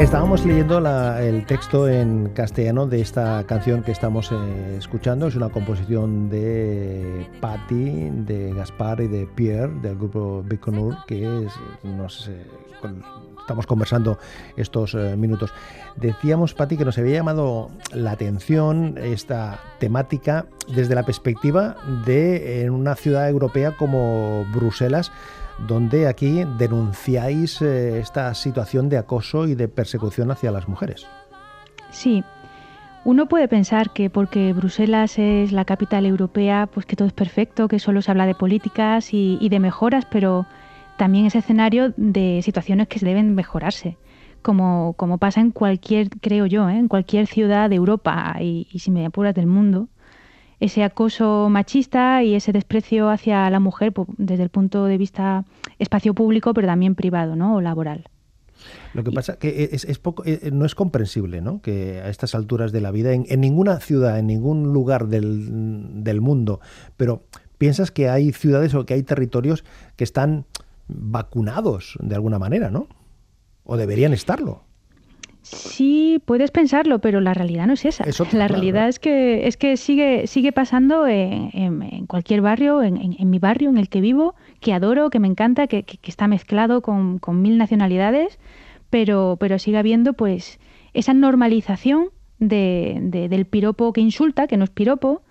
Estábamos 0.00 0.46
leyendo 0.46 0.78
el 1.18 1.44
texto 1.44 1.86
en 1.86 2.30
castellano 2.30 2.86
de 2.86 3.02
esta 3.02 3.44
canción 3.46 3.82
que 3.82 3.92
estamos 3.92 4.32
eh, 4.32 4.76
escuchando. 4.78 5.26
Es 5.26 5.36
una 5.36 5.50
composición 5.50 6.30
de 6.30 7.26
Patti, 7.42 8.08
de 8.10 8.54
Gaspar 8.54 9.02
y 9.02 9.08
de 9.08 9.26
Pierre, 9.26 9.70
del 9.82 9.96
grupo 9.96 10.42
Biconur, 10.42 10.96
que 11.06 11.46
nos, 11.82 12.30
estamos 13.40 13.66
conversando 13.66 14.18
estos 14.56 14.94
eh, 14.94 15.16
minutos. 15.18 15.52
Decíamos, 15.96 16.54
Patti, 16.54 16.78
que 16.78 16.86
nos 16.86 16.96
había 16.96 17.16
llamado 17.16 17.70
la 17.92 18.12
atención 18.12 18.94
esta 18.96 19.60
temática 19.80 20.46
desde 20.74 20.94
la 20.94 21.02
perspectiva 21.02 21.76
de 22.06 22.62
en 22.62 22.70
una 22.70 22.94
ciudad 22.94 23.28
europea 23.28 23.76
como 23.76 24.46
Bruselas, 24.54 25.12
donde 25.66 26.06
aquí 26.06 26.44
denunciáis 26.58 27.60
eh, 27.62 28.00
esta 28.00 28.34
situación 28.34 28.88
de 28.88 28.98
acoso 28.98 29.46
y 29.46 29.54
de 29.54 29.68
persecución 29.68 30.30
hacia 30.30 30.50
las 30.50 30.68
mujeres. 30.68 31.06
Sí, 31.90 32.24
uno 33.04 33.26
puede 33.26 33.48
pensar 33.48 33.90
que 33.90 34.10
porque 34.10 34.52
Bruselas 34.52 35.18
es 35.18 35.52
la 35.52 35.64
capital 35.64 36.04
europea, 36.06 36.68
pues 36.72 36.86
que 36.86 36.96
todo 36.96 37.08
es 37.08 37.14
perfecto, 37.14 37.68
que 37.68 37.78
solo 37.78 38.02
se 38.02 38.10
habla 38.10 38.26
de 38.26 38.34
políticas 38.34 39.12
y, 39.12 39.48
de 39.48 39.58
mejoras, 39.58 40.04
pero 40.04 40.46
también 40.98 41.26
es 41.26 41.34
escenario 41.34 41.94
de 41.96 42.40
situaciones 42.42 42.88
que 42.88 43.00
deben 43.00 43.34
mejorarse, 43.34 43.96
como, 44.42 44.92
como 44.98 45.16
pasa 45.16 45.40
en 45.40 45.50
cualquier, 45.50 46.10
creo 46.10 46.44
yo, 46.44 46.68
¿eh? 46.68 46.76
en 46.76 46.88
cualquier 46.88 47.26
ciudad 47.26 47.70
de 47.70 47.76
Europa 47.76 48.36
y, 48.38 48.68
y 48.70 48.80
si 48.80 48.90
me 48.90 49.06
apuras 49.06 49.34
del 49.34 49.46
mundo 49.46 49.88
ese 50.60 50.84
acoso 50.84 51.48
machista 51.50 52.22
y 52.22 52.34
ese 52.34 52.52
desprecio 52.52 53.08
hacia 53.08 53.48
la 53.50 53.60
mujer 53.60 53.92
pues, 53.92 54.08
desde 54.18 54.42
el 54.42 54.50
punto 54.50 54.84
de 54.84 54.98
vista 54.98 55.44
espacio 55.78 56.14
público, 56.14 56.54
pero 56.54 56.66
también 56.68 56.94
privado 56.94 57.34
¿no? 57.34 57.56
o 57.56 57.60
laboral. 57.60 58.04
Lo 58.92 59.02
que 59.02 59.10
pasa 59.10 59.38
que 59.38 59.70
es, 59.72 59.98
poco, 59.98 60.22
eh, 60.26 60.50
no 60.52 60.66
es 60.66 60.74
comprensible 60.74 61.40
¿no? 61.40 61.62
que 61.62 62.00
a 62.00 62.10
estas 62.10 62.34
alturas 62.34 62.72
de 62.72 62.82
la 62.82 62.90
vida, 62.90 63.12
en, 63.14 63.40
ninguna 63.40 63.80
ciudad, 63.80 64.18
en 64.18 64.26
ningún 64.26 64.74
lugar 64.74 65.08
del, 65.08 66.04
del, 66.04 66.20
mundo, 66.20 66.60
pero 66.98 67.24
piensas 67.56 67.90
que 67.90 68.10
hay 68.10 68.32
ciudades 68.32 68.74
o 68.74 68.84
que 68.84 68.94
hay 68.94 69.02
territorios 69.02 69.64
que 69.96 70.04
están 70.04 70.44
vacunados 70.88 71.96
de 72.00 72.14
alguna 72.14 72.38
manera, 72.38 72.70
¿no? 72.70 72.88
O 73.64 73.78
deberían 73.78 74.12
estarlo. 74.12 74.64
Sí, 75.42 76.22
puedes 76.26 76.50
pensarlo, 76.50 76.98
pero 76.98 77.20
la 77.20 77.32
realidad 77.32 77.66
no 77.66 77.72
es 77.72 77.84
esa. 77.84 78.04
la 78.32 78.48
realidad 78.48 78.88
es 78.88 78.98
que 78.98 79.46
es 79.46 79.56
que 79.56 79.76
sigue 79.76 80.26
sigue 80.26 80.52
pasando 80.52 81.06
en, 81.06 82.06
cualquier 82.06 82.42
barrio, 82.42 82.82
en, 82.82 83.30
mi 83.30 83.38
barrio 83.38 83.70
en 83.70 83.78
el 83.78 83.88
que 83.88 84.00
vivo, 84.00 84.34
que 84.60 84.74
adoro, 84.74 85.08
que 85.10 85.18
me 85.18 85.28
encanta, 85.28 85.66
que, 85.66 85.84
está 86.02 86.28
mezclado 86.28 86.82
con, 86.82 87.20
mil 87.28 87.56
nacionalidades, 87.56 88.38
pero 88.90 89.36
pero 89.40 89.58
sigue 89.58 89.78
habiendo 89.78 90.12
pues 90.12 90.60
esa 90.92 91.14
normalización 91.14 92.10
de, 92.38 92.98
del 93.30 93.46
piropo 93.46 93.92
que 93.92 94.02
insulta, 94.02 94.46
que 94.46 94.58
no 94.58 94.64
es 94.64 94.70
piropo, 94.70 95.22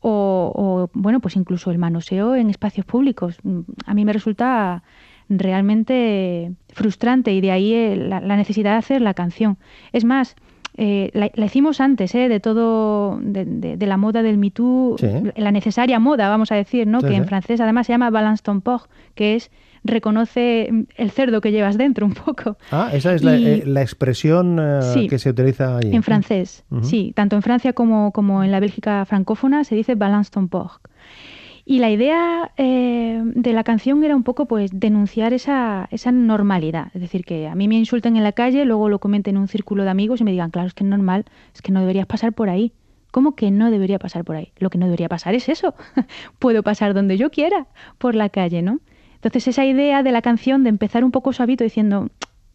o, 0.00 0.52
o 0.54 0.90
bueno 0.92 1.20
pues 1.20 1.36
incluso 1.36 1.70
el 1.70 1.78
manoseo 1.78 2.34
en 2.34 2.50
espacios 2.50 2.84
públicos. 2.84 3.38
A 3.86 3.94
mí 3.94 4.04
me 4.04 4.12
resulta 4.12 4.82
realmente 5.28 6.52
frustrante 6.72 7.32
y 7.32 7.40
de 7.40 7.50
ahí 7.50 7.72
eh, 7.72 7.96
la, 7.96 8.20
necesidad 8.36 8.72
de 8.72 8.78
hacer 8.78 9.00
la 9.00 9.14
canción. 9.14 9.56
Es 9.92 10.04
más, 10.04 10.36
eh, 10.76 11.10
la, 11.14 11.30
hicimos 11.46 11.80
antes 11.80 12.14
eh, 12.14 12.28
de 12.28 12.40
todo, 12.40 13.18
de, 13.22 13.76
la 13.86 13.96
moda 13.96 14.22
del 14.22 14.38
Me 14.38 14.50
Too, 14.50 14.96
la 15.36 15.52
necesaria 15.52 15.98
moda, 15.98 16.28
vamos 16.28 16.50
a 16.52 16.56
decir, 16.56 16.86
¿no? 16.86 17.00
que 17.00 17.14
en 17.14 17.26
francés 17.26 17.60
además 17.60 17.86
se 17.86 17.92
llama 17.92 18.10
balance 18.10 18.42
ton 18.42 18.60
port, 18.60 18.90
que 19.14 19.36
es 19.36 19.50
reconoce 19.86 20.70
el 20.96 21.10
cerdo 21.10 21.42
que 21.42 21.52
llevas 21.52 21.76
dentro 21.76 22.06
un 22.06 22.14
poco. 22.14 22.56
Ah, 22.70 22.90
esa 22.92 23.14
es 23.14 23.22
la, 23.22 23.36
Y- 23.36 23.46
eh, 23.46 23.62
la 23.66 23.82
expresión 23.82 24.58
eh, 24.58 24.80
Sí. 24.94 25.08
que 25.08 25.18
se 25.18 25.30
utiliza 25.30 25.76
ahí. 25.76 25.94
En 25.94 26.02
francés, 26.02 26.64
Ujú. 26.70 26.84
sí. 26.84 27.12
Tanto 27.14 27.36
en 27.36 27.42
Francia 27.42 27.72
como, 27.74 28.10
como 28.12 28.42
en 28.42 28.50
la 28.50 28.60
Bélgica 28.60 29.04
francófona 29.04 29.62
se 29.64 29.74
dice 29.74 29.94
balance 29.94 30.30
ton 30.30 30.48
porc. 30.48 30.88
Y 31.66 31.78
la 31.78 31.90
idea 31.90 32.52
eh, 32.58 33.22
de 33.24 33.52
la 33.54 33.64
canción 33.64 34.04
era 34.04 34.14
un 34.14 34.22
poco 34.22 34.44
pues 34.46 34.70
denunciar 34.74 35.32
esa, 35.32 35.88
esa 35.90 36.12
normalidad. 36.12 36.88
Es 36.94 37.00
decir, 37.00 37.24
que 37.24 37.48
a 37.48 37.54
mí 37.54 37.68
me 37.68 37.76
insulten 37.76 38.16
en 38.16 38.22
la 38.22 38.32
calle, 38.32 38.66
luego 38.66 38.90
lo 38.90 38.98
comenten 38.98 39.36
en 39.36 39.42
un 39.42 39.48
círculo 39.48 39.82
de 39.84 39.90
amigos 39.90 40.20
y 40.20 40.24
me 40.24 40.30
digan, 40.32 40.50
claro, 40.50 40.68
es 40.68 40.74
que 40.74 40.84
es 40.84 40.90
normal, 40.90 41.24
es 41.54 41.62
que 41.62 41.72
no 41.72 41.80
deberías 41.80 42.06
pasar 42.06 42.34
por 42.34 42.50
ahí. 42.50 42.72
¿Cómo 43.10 43.34
que 43.34 43.50
no 43.50 43.70
debería 43.70 43.98
pasar 43.98 44.24
por 44.24 44.36
ahí? 44.36 44.52
Lo 44.58 44.68
que 44.70 44.76
no 44.76 44.86
debería 44.86 45.08
pasar 45.08 45.34
es 45.34 45.48
eso. 45.48 45.74
Puedo 46.38 46.62
pasar 46.62 46.92
donde 46.92 47.16
yo 47.16 47.30
quiera 47.30 47.66
por 47.96 48.14
la 48.14 48.28
calle, 48.28 48.60
¿no? 48.60 48.80
Entonces 49.14 49.48
esa 49.48 49.64
idea 49.64 50.02
de 50.02 50.12
la 50.12 50.20
canción 50.20 50.64
de 50.64 50.68
empezar 50.68 51.02
un 51.02 51.12
poco 51.12 51.32
suavito 51.32 51.64
diciendo, 51.64 52.08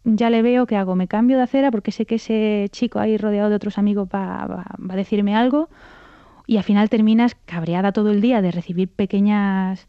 ya 0.04 0.30
le 0.30 0.40
veo 0.42 0.66
que 0.66 0.76
hago, 0.76 0.94
me 0.94 1.08
cambio 1.08 1.36
de 1.36 1.42
acera 1.42 1.72
porque 1.72 1.90
sé 1.90 2.06
que 2.06 2.14
ese 2.16 2.68
chico 2.70 3.00
ahí 3.00 3.16
rodeado 3.16 3.50
de 3.50 3.56
otros 3.56 3.76
amigos 3.76 4.06
va, 4.14 4.46
va- 4.46 4.66
va 4.78 4.94
a 4.94 4.96
decirme 4.96 5.34
algo 5.34 5.68
y 6.50 6.56
al 6.56 6.64
final 6.64 6.88
terminas 6.88 7.36
cabreada 7.44 7.92
todo 7.92 8.10
el 8.10 8.20
día 8.20 8.42
de 8.42 8.50
recibir 8.50 8.88
pequeñas 8.88 9.86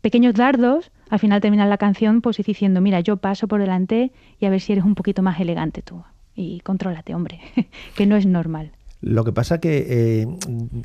pequeños 0.00 0.32
dardos, 0.32 0.90
al 1.10 1.18
final 1.18 1.42
terminas 1.42 1.68
la 1.68 1.76
canción 1.76 2.22
pues 2.22 2.38
diciendo, 2.38 2.80
mira, 2.80 3.00
yo 3.00 3.18
paso 3.18 3.46
por 3.46 3.60
delante 3.60 4.10
y 4.40 4.46
a 4.46 4.50
ver 4.50 4.62
si 4.62 4.72
eres 4.72 4.86
un 4.86 4.94
poquito 4.94 5.20
más 5.20 5.38
elegante 5.38 5.82
tú. 5.82 6.02
Y 6.34 6.60
contrólate, 6.60 7.14
hombre, 7.14 7.40
que 7.94 8.06
no 8.06 8.16
es 8.16 8.24
normal. 8.24 8.72
Lo 9.02 9.22
que 9.24 9.32
pasa 9.32 9.60
que 9.60 9.86
eh, 9.90 10.26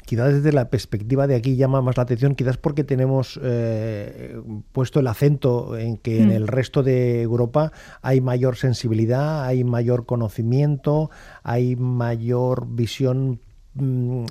quizás 0.06 0.34
desde 0.34 0.52
la 0.52 0.70
perspectiva 0.70 1.26
de 1.26 1.36
aquí 1.36 1.56
llama 1.56 1.82
más 1.82 1.96
la 1.96 2.04
atención, 2.04 2.36
quizás 2.36 2.58
porque 2.58 2.84
tenemos 2.84 3.40
eh, 3.42 4.42
puesto 4.74 5.00
el 5.00 5.08
acento 5.08 5.78
en 5.78 5.96
que 5.96 6.22
en 6.22 6.28
Mm. 6.28 6.32
el 6.34 6.48
resto 6.50 6.84
de 6.84 7.22
Europa 7.22 7.72
hay 8.02 8.20
mayor 8.20 8.58
sensibilidad, 8.58 9.46
hay 9.46 9.64
mayor 9.64 10.06
conocimiento, 10.06 11.10
hay 11.44 11.78
mayor 11.78 12.68
visión 12.68 13.40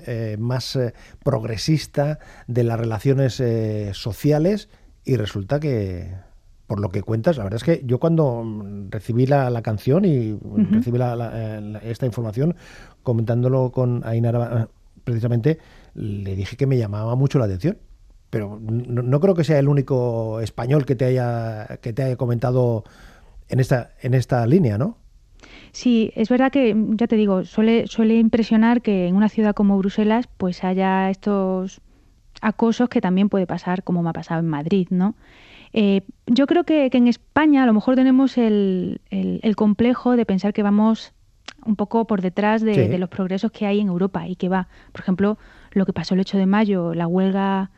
eh, 0.07 0.37
más 0.39 0.77
eh, 0.77 0.93
progresista 1.25 2.19
de 2.47 2.65
las 2.65 2.79
relaciones 2.79 3.41
eh, 3.41 3.91
sociales 3.95 4.69
y 5.05 5.17
resulta 5.17 5.61
que 5.61 6.13
por 6.67 6.79
lo 6.81 6.91
que 6.91 7.03
cuentas, 7.03 7.37
la 7.37 7.43
verdad 7.45 7.57
es 7.57 7.65
que 7.65 7.83
yo 7.85 7.99
cuando 7.99 8.45
mm, 8.45 8.91
recibí 8.91 9.27
la, 9.27 9.51
la 9.51 9.61
canción 9.63 10.05
y 10.05 10.39
recibí 10.71 10.99
la- 10.99 11.81
esta 11.83 12.07
información, 12.07 12.55
comentándolo 13.03 13.73
con 13.73 14.03
Ainara, 14.07 14.63
eh, 14.63 14.67
precisamente, 15.03 15.59
le 15.95 16.37
dije 16.37 16.57
que 16.57 16.67
me 16.69 16.77
llamaba 16.79 17.17
mucho 17.17 17.39
la 17.41 17.47
atención. 17.47 17.79
Pero 18.31 18.61
no, 18.63 19.03
no 19.03 19.19
creo 19.21 19.35
que 19.35 19.43
sea 19.43 19.59
el 19.59 19.67
único 19.69 20.39
español 20.41 20.87
que 20.87 20.95
te 20.95 21.07
haya, 21.07 21.79
que 21.83 21.93
te 21.93 22.05
haya 22.05 22.15
comentado 22.17 22.85
en 23.49 23.59
esta, 23.59 23.91
en 24.03 24.15
esta 24.15 24.47
línea, 24.47 24.79
¿no? 24.79 24.99
Sí, 25.73 26.13
es 26.17 26.29
verdad 26.29 26.51
que, 26.53 26.75
mm, 26.75 26.97
ya 26.97 27.07
te 27.07 27.17
digo, 27.17 27.45
suele, 27.45 27.87
suele 27.87 28.19
impresionar 28.19 28.83
que 28.83 29.07
en 29.09 29.17
una 29.17 29.29
ciudad 29.29 29.55
como 29.55 29.79
Bruselas 29.79 30.29
pues 30.37 30.65
haya 30.65 31.11
estos 31.11 31.81
acosos 32.41 32.89
que 32.89 33.01
también 33.01 33.29
puede 33.29 33.47
pasar 33.47 33.83
como 33.83 34.03
me 34.03 34.11
ha 34.11 34.13
pasado 34.15 34.41
en 34.41 34.49
Madrid, 34.49 34.89
¿no? 34.91 35.15
Eh, 35.73 36.03
yo 36.27 36.47
creo 36.47 36.65
que, 36.65 36.91
que 36.91 36.99
en 36.99 37.07
España 37.07 37.63
a 37.63 37.67
lo 37.67 37.73
mejor 37.73 37.95
tenemos 37.95 38.37
el, 38.39 39.01
el- 39.11 39.41
el 39.43 39.57
complejo 39.57 40.17
de 40.17 40.27
pensar 40.27 40.53
que 40.53 40.63
vamos 40.63 41.13
un 41.67 41.77
poco 41.77 42.07
por 42.07 42.23
detrás 42.23 42.63
de, 42.63 42.75
Sí. 42.75 42.87
de 42.89 42.99
los 42.99 43.09
progresos 43.11 43.53
que 43.53 43.67
hay 43.67 43.81
en 43.81 43.89
Europa 43.89 44.27
y 44.27 44.35
que 44.37 44.49
va, 44.49 44.69
por 44.93 45.03
ejemplo, 45.03 45.39
lo 45.73 45.85
que 45.87 45.93
pasó 45.93 46.15
el 46.15 46.21
8 46.21 46.39
de 46.39 46.47
mayo, 46.47 46.95
la 46.95 47.07
huelga 47.07 47.71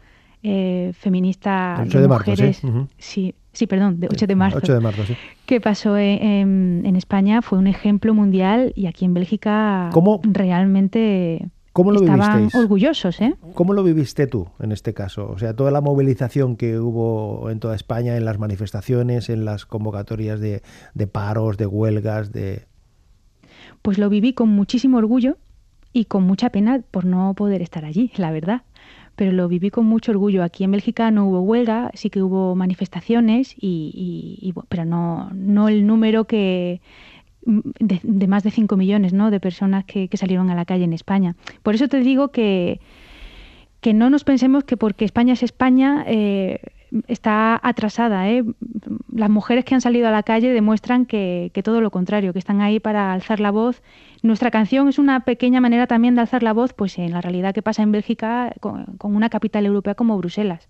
eh, 0.44 0.92
feminista 0.94 1.76
El 1.80 1.88
8 1.88 1.98
de, 1.98 2.02
de 2.02 2.08
mujeres, 2.08 2.62
sí, 2.98 3.34
sí, 3.52 3.66
perdón, 3.66 4.00
de 4.00 4.08
8 4.10 4.26
de 4.26 4.34
marzo, 4.36 4.58
8 4.58 4.74
de 4.74 4.80
marzo, 4.80 5.04
sí. 5.04 5.14
que 5.46 5.60
pasó 5.60 5.96
en, 5.98 6.22
en- 6.22 6.82
en 6.86 6.96
España 6.96 7.42
fue 7.42 7.58
un 7.58 7.66
ejemplo 7.66 8.14
mundial 8.14 8.72
y 8.76 8.86
aquí 8.86 9.04
en 9.04 9.14
Bélgica 9.14 9.90
¿Cómo- 9.92 10.20
realmente 10.24 11.48
cómo 11.72 11.90
lo 11.92 12.00
estaban 12.00 12.38
vivisteis? 12.38 12.62
orgullosos, 12.62 13.20
¿eh? 13.20 13.34
¿Cómo 13.54 13.72
lo 13.72 13.82
viviste 13.82 14.26
tú 14.26 14.48
en 14.60 14.72
este 14.72 14.92
caso? 14.94 15.30
O 15.30 15.38
sea, 15.38 15.54
toda 15.54 15.70
la 15.70 15.80
movilización 15.80 16.56
que 16.56 16.78
hubo 16.78 17.50
en 17.50 17.60
toda 17.60 17.74
España, 17.74 18.16
en 18.16 18.24
las 18.24 18.38
manifestaciones, 18.38 19.28
en 19.30 19.44
las 19.44 19.64
convocatorias 19.66 20.40
de, 20.40 20.62
de 20.94 21.06
paros, 21.06 21.56
de 21.56 21.66
huelgas, 21.66 22.32
de... 22.32 22.66
Pues 23.82 23.98
lo 23.98 24.08
viví 24.08 24.32
con 24.34 24.48
muchísimo 24.50 24.98
orgullo 24.98 25.38
y 25.92 26.04
con 26.06 26.22
mucha 26.24 26.50
pena 26.50 26.80
por 26.90 27.04
no 27.04 27.34
poder 27.34 27.62
estar 27.62 27.84
allí, 27.84 28.10
la 28.16 28.30
verdad. 28.30 28.62
Pero 29.16 29.32
lo 29.32 29.46
viví 29.48 29.70
con 29.70 29.86
mucho 29.86 30.10
orgullo. 30.12 30.42
Aquí 30.42 30.64
en 30.64 30.70
Bélgica 30.70 31.10
no 31.10 31.26
hubo 31.28 31.40
huelga, 31.40 31.90
sí 31.94 32.08
que 32.10 32.22
hubo 32.22 32.54
manifestaciones, 32.54 33.54
y, 33.60 33.92
y- 34.40 34.48
y, 34.48 34.54
pero 34.68 34.84
no, 34.84 35.30
no 35.34 35.68
el 35.68 35.86
número 35.86 36.24
que 36.24 36.80
mm, 37.44 37.60
de, 37.78 38.00
de 38.02 38.26
más 38.26 38.42
de 38.42 38.50
5 38.50 38.76
millones 38.76 39.12
¿no? 39.12 39.30
de 39.30 39.38
personas 39.40 39.84
que, 39.84 40.08
que 40.08 40.16
salieron 40.16 40.48
a 40.50 40.54
la 40.54 40.64
calle 40.64 40.84
en 40.84 40.92
España. 40.94 41.36
Por 41.62 41.74
eso 41.74 41.88
te 41.88 42.00
digo 42.00 42.28
que, 42.28 42.80
que 43.80 43.92
no 43.94 44.08
nos 44.10 44.24
pensemos 44.24 44.64
que 44.64 44.76
porque 44.76 45.04
España 45.04 45.34
es 45.34 45.42
España 45.42 46.04
eh, 46.06 46.60
está 47.08 47.58
atrasada. 47.62 48.28
¿eh? 48.28 48.44
Las 49.12 49.30
mujeres 49.30 49.64
que 49.64 49.74
han 49.74 49.80
salido 49.80 50.08
a 50.08 50.10
la 50.10 50.22
calle 50.22 50.52
demuestran 50.52 51.06
que, 51.06 51.50
que 51.54 51.62
todo 51.62 51.80
lo 51.80 51.90
contrario, 51.90 52.32
que 52.32 52.38
están 52.38 52.60
ahí 52.60 52.80
para 52.80 53.12
alzar 53.12 53.40
la 53.40 53.50
voz. 53.50 53.82
Nuestra 54.22 54.50
canción 54.50 54.88
es 54.88 54.98
una 54.98 55.20
pequeña 55.20 55.60
manera 55.60 55.86
también 55.86 56.14
de 56.14 56.22
alzar 56.22 56.42
la 56.42 56.52
voz, 56.52 56.72
pues 56.72 56.98
en 56.98 57.12
la 57.12 57.20
realidad 57.20 57.54
que 57.54 57.62
pasa 57.62 57.82
en 57.82 57.92
Bélgica 57.92 58.52
con, 58.60 58.84
con 58.98 59.16
una 59.16 59.30
capital 59.30 59.66
europea 59.66 59.94
como 59.94 60.16
Bruselas. 60.18 60.68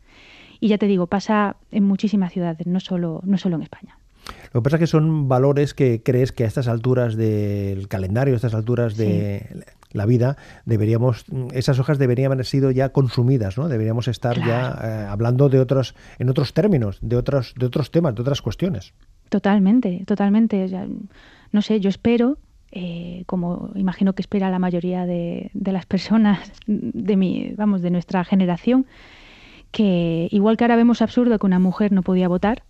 Y 0.61 0.69
ya 0.69 0.79
te 0.79 0.87
digo, 0.87 1.07
pasa 1.07 1.57
en 1.71 1.85
muchísimas 1.85 2.33
ciudades, 2.33 2.67
no 2.67 2.81
solo, 2.81 3.21
no 3.25 3.37
solo 3.37 3.57
en 3.57 3.63
España. 3.63 3.99
Lo 4.53 4.61
que 4.61 4.65
pasa 4.65 4.77
es 4.77 4.81
que 4.81 4.87
son 4.87 5.29
valores 5.29 5.75
que 5.75 6.03
crees 6.03 6.31
que 6.31 6.45
a 6.45 6.47
estas 6.47 6.69
alturas 6.69 7.17
del 7.17 7.89
calendario, 7.89 8.35
a 8.35 8.37
estas 8.37 8.55
alturas 8.55 8.97
de 8.97 9.65
la 9.93 10.07
vida, 10.07 10.37
deberíamos, 10.65 11.25
esas 11.53 11.79
hojas 11.79 11.99
deberían 11.99 12.33
haber 12.33 12.47
sido 12.47 12.71
ya 12.71 12.91
consumidas, 12.91 13.59
¿no? 13.59 13.69
Deberíamos 13.69 14.09
estar 14.09 14.37
ya 14.39 14.79
eh, 14.83 15.07
hablando 15.09 15.49
de 15.49 15.61
otros, 15.61 15.95
en 16.19 16.29
otros 16.29 16.55
términos, 16.55 16.99
de 17.01 17.17
otros, 17.17 17.55
de 17.57 17.67
otros 17.67 17.91
temas, 17.91 18.15
de 18.15 18.23
otras 18.23 18.43
cuestiones. 18.43 18.95
Totalmente, 19.29 20.05
totalmente. 20.07 20.65
O 20.65 20.69
sea, 20.69 20.87
no 21.53 21.63
sé, 21.63 21.81
yo 21.81 21.89
espero, 21.89 22.39
eh, 22.71 23.25
como 23.27 23.71
imagino 23.75 24.15
que 24.15 24.23
espera 24.23 24.51
la 24.51 24.59
mayoría 24.59 25.07
de, 25.07 25.51
de 25.55 25.73
las 25.73 25.87
personas 25.87 26.53
de 26.67 27.17
mi, 27.17 27.55
vamos, 27.57 27.83
de 27.83 27.91
nuestra 27.91 28.25
generación, 28.25 28.87
que 29.71 30.29
igual 30.31 30.57
que 30.57 30.65
ahora 30.65 30.77
vemos 30.77 31.03
absurdo 31.03 31.39
que 31.39 31.47
una 31.47 31.59
mujer 31.59 31.93
no 31.93 32.03
podía 32.03 32.29
votar, 32.29 32.63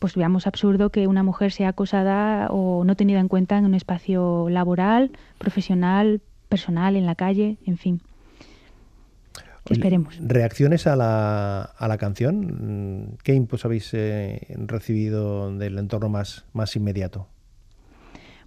pues 0.00 0.16
veamos 0.16 0.46
absurdo 0.46 0.90
que 0.90 1.06
una 1.06 1.22
mujer 1.22 1.52
sea 1.52 1.68
acosada 1.68 2.48
o 2.50 2.84
no 2.84 2.96
tenida 2.96 3.20
en 3.20 3.28
cuenta 3.28 3.58
en 3.58 3.66
un 3.66 3.74
espacio 3.74 4.48
laboral, 4.48 5.12
profesional, 5.38 6.22
personal, 6.50 6.96
en 6.96 7.06
la 7.06 7.14
calle, 7.14 7.56
en 7.64 7.78
fin. 7.78 8.02
Que 9.64 9.74
esperemos. 9.74 10.18
¿Reacciones 10.20 10.86
a 10.86 10.96
la, 10.96 11.62
a 11.62 11.88
la 11.88 11.96
canción? 11.96 13.16
¿Qué 13.22 13.34
inputs 13.34 13.64
habéis 13.64 13.90
eh, 13.94 14.54
recibido 14.66 15.56
del 15.56 15.78
entorno 15.78 16.08
más, 16.10 16.44
más 16.52 16.76
inmediato? 16.76 17.28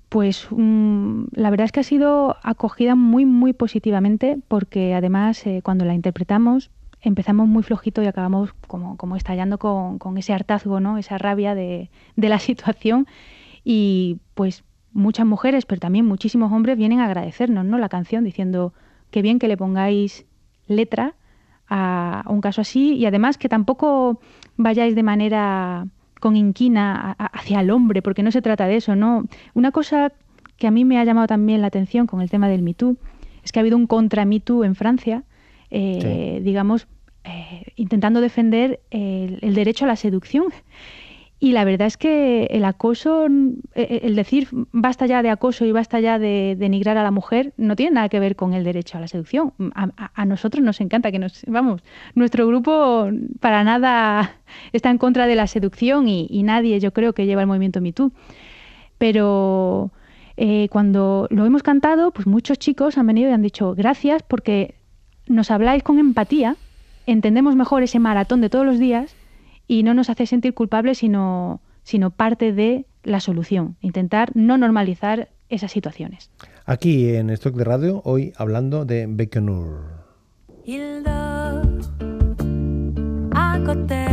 Pues 0.10 0.48
mm, 0.52 1.26
la 1.32 1.50
verdad 1.50 1.66
es 1.66 1.72
que 1.72 1.80
ha 1.80 1.84
sido 1.84 2.38
acogida 2.44 2.94
muy, 2.94 3.26
muy 3.26 3.54
positivamente 3.54 4.38
porque 4.48 4.94
además 4.94 5.46
eh, 5.48 5.62
cuando 5.64 5.86
la 5.86 5.96
interpretamos 5.96 6.70
empezamos 7.02 7.48
muy 7.48 7.64
flojito 7.64 8.02
y 8.02 8.08
acabamos 8.08 8.54
como, 8.68 8.96
como 8.98 9.16
estallando 9.16 9.58
con, 9.58 10.00
con 10.00 10.18
ese 10.18 10.34
hartazgo, 10.34 10.80
¿no? 10.80 10.98
esa 10.98 11.18
rabia 11.18 11.56
de, 11.56 11.90
de 12.16 12.30
la 12.30 12.40
situación 12.50 13.08
y 13.64 14.20
pues 14.36 14.64
muchas 14.94 15.26
mujeres, 15.26 15.66
pero 15.66 15.80
también 15.80 16.06
muchísimos 16.06 16.52
hombres 16.52 16.78
vienen 16.78 17.00
a 17.00 17.06
agradecernos 17.06 17.66
¿no? 17.66 17.78
la 17.78 17.90
canción 17.90 18.24
diciendo 18.24 18.74
que 19.12 19.22
bien 19.22 19.40
que 19.40 19.48
le 19.48 19.58
pongáis 19.58 20.26
letra 20.68 21.16
a 21.68 22.24
un 22.28 22.42
caso 22.42 22.62
así 22.62 22.96
y 22.96 23.06
además 23.06 23.38
que 23.38 23.50
tampoco 23.50 24.20
vayáis 24.58 24.96
de 24.96 25.04
manera 25.04 25.88
con 26.20 26.38
inquina 26.38 27.12
hacia 27.18 27.60
el 27.60 27.72
hombre, 27.72 28.02
porque 28.02 28.24
no 28.24 28.32
se 28.32 28.42
trata 28.42 28.68
de 28.68 28.78
eso, 28.78 28.96
¿no? 28.96 29.26
Una 29.54 29.72
cosa 29.72 30.14
que 30.58 30.68
a 30.68 30.72
mí 30.72 30.86
me 30.86 30.98
ha 30.98 31.04
llamado 31.04 31.28
también 31.28 31.62
la 31.62 31.68
atención 31.68 32.08
con 32.08 32.22
el 32.22 32.30
tema 32.30 32.48
del 32.48 32.62
Me 32.62 32.74
Too 32.74 32.96
es 33.44 33.52
que 33.52 33.60
ha 33.60 33.62
habido 33.62 33.76
un 33.76 33.88
contra 33.88 34.24
Me 34.24 34.40
Too 34.40 34.64
en 34.64 34.76
Francia, 34.76 35.24
eh, 35.70 36.40
digamos, 36.44 36.88
eh, 37.26 37.74
intentando 37.76 38.22
defender 38.22 38.82
el, 38.90 39.40
el 39.42 39.56
derecho 39.56 39.86
a 39.86 39.88
la 39.88 39.96
seducción. 39.96 40.46
Y 41.44 41.52
la 41.52 41.66
verdad 41.66 41.88
es 41.88 41.98
que 41.98 42.46
el 42.52 42.64
acoso, 42.64 43.28
eh, 43.76 44.00
el 44.04 44.16
decir 44.16 44.48
basta 44.72 45.08
ya 45.08 45.22
de 45.22 45.30
acoso 45.30 45.66
y 45.66 45.74
basta 45.74 46.00
ya 46.00 46.18
de 46.18 46.56
denigrar 46.58 46.98
a 46.98 47.04
la 47.04 47.12
mujer, 47.12 47.54
no 47.58 47.76
tiene 47.76 47.96
nada 47.96 48.08
que 48.08 48.22
ver 48.22 48.38
con 48.38 48.54
el 48.54 48.64
derecho 48.64 48.98
a 48.98 49.02
la 49.02 49.10
seducción. 49.10 49.52
A, 49.76 50.24
nosotros 50.26 50.64
nos 50.64 50.80
encanta 50.80 51.12
que 51.12 51.20
nos, 51.20 51.44
vamos, 51.46 51.84
nuestro 52.16 52.48
grupo 52.48 53.10
para 53.42 53.66
nada 53.66 54.38
está 54.72 54.90
en 54.90 54.98
contra 54.98 55.28
de 55.28 55.36
la 55.36 55.48
seducción 55.48 56.08
y, 56.08 56.28
y 56.30 56.44
nadie, 56.44 56.80
yo 56.80 56.94
creo, 56.94 57.12
que 57.12 57.26
lleva 57.26 57.42
el 57.42 57.48
movimiento 57.48 57.82
Me 57.82 57.92
Too. 57.92 58.14
Pero 58.98 59.92
eh, 60.38 60.70
cuando 60.72 61.28
lo 61.30 61.46
hemos 61.46 61.62
cantado, 61.62 62.12
pues 62.12 62.26
muchos 62.26 62.58
chicos 62.58 62.98
han 62.98 63.08
venido 63.08 63.30
y 63.30 63.34
han 63.34 63.42
dicho 63.42 63.76
gracias 63.76 64.24
porque 64.24 64.76
nos 65.28 65.52
habláis 65.52 65.84
con 65.84 66.00
empatía, 66.00 66.56
entendemos 67.06 67.58
mejor 67.58 67.84
ese 67.84 68.00
maratón 68.00 68.40
de 68.40 68.50
todos 68.50 68.66
los 68.66 68.80
días 68.80 69.14
y 69.68 69.84
no 69.84 69.94
nos 69.94 70.10
hace 70.10 70.26
sentir 70.26 70.54
culpables, 70.54 71.00
sino, 71.00 71.62
sino 71.84 72.12
parte 72.12 72.54
de 72.54 72.86
la 73.04 73.20
solución. 73.20 73.76
Intentar 73.82 74.32
no 74.36 74.58
normalizar 74.58 75.30
esas 75.50 75.72
situaciones. 75.72 76.32
Aquí 76.66 77.16
en 77.16 77.30
Stock 77.30 77.56
de 77.56 77.64
Radio, 77.64 78.02
hoy 78.06 78.34
hablando 78.38 78.86
de 78.86 79.06
Beckenur. 79.08 80.04
Il 80.66 81.04
dort 81.04 81.64
à 83.36 83.60
côté. 83.66 84.06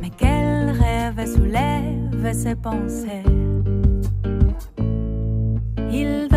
Mais 0.00 0.10
quel 0.16 0.70
rêve 0.70 1.26
soulève 1.26 2.32
ses 2.34 2.54
pensées. 2.54 3.24
Il 5.90 6.28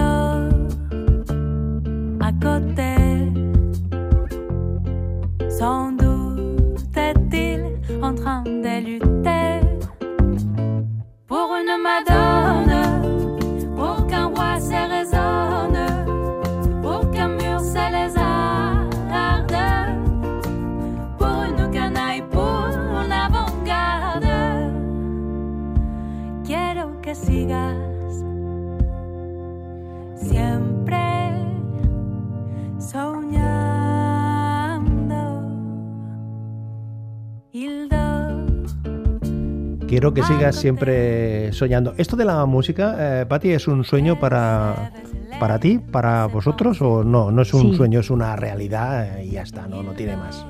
Quiero 40.14 40.28
que 40.28 40.34
sigas 40.36 40.56
siempre 40.56 41.52
soñando. 41.52 41.96
¿Esto 41.98 42.16
de 42.16 42.26
la 42.26 42.46
música, 42.46 42.96
eh, 43.22 43.26
Patti, 43.26 43.50
es 43.50 43.68
un 43.68 43.84
sueño 43.84 44.20
para, 44.20 44.92
para 45.40 45.58
ti, 45.60 45.80
para 45.80 46.28
vosotros? 46.28 46.80
¿O 46.80 47.04
no? 47.04 47.32
No 47.32 47.42
es 47.42 47.52
un 47.56 47.72
Sí. 47.72 47.76
sueño, 47.76 48.02
es 48.02 48.12
una 48.12 48.36
realidad 48.36 49.18
eh, 49.18 49.26
y 49.26 49.32
ya 49.32 49.42
está, 49.42 49.68
no, 49.68 49.82
no 49.82 49.94
tiene 49.94 50.16
más. 50.16 50.46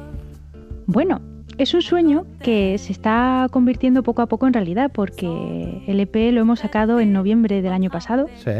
Bueno, 0.88 1.22
es 1.58 1.74
un 1.74 1.82
sueño 1.82 2.26
que 2.42 2.78
se 2.78 2.92
está 2.92 3.48
convirtiendo 3.50 4.04
poco 4.04 4.22
a 4.22 4.26
poco 4.26 4.46
en 4.46 4.52
realidad 4.52 4.92
porque 4.94 5.82
el 5.88 6.02
EP 6.02 6.34
lo 6.34 6.42
hemos 6.42 6.60
sacado 6.60 7.00
en 7.00 7.14
noviembre 7.14 7.62
del 7.62 7.72
año 7.72 7.90
pasado 7.90 8.28
¿Sí? 8.44 8.52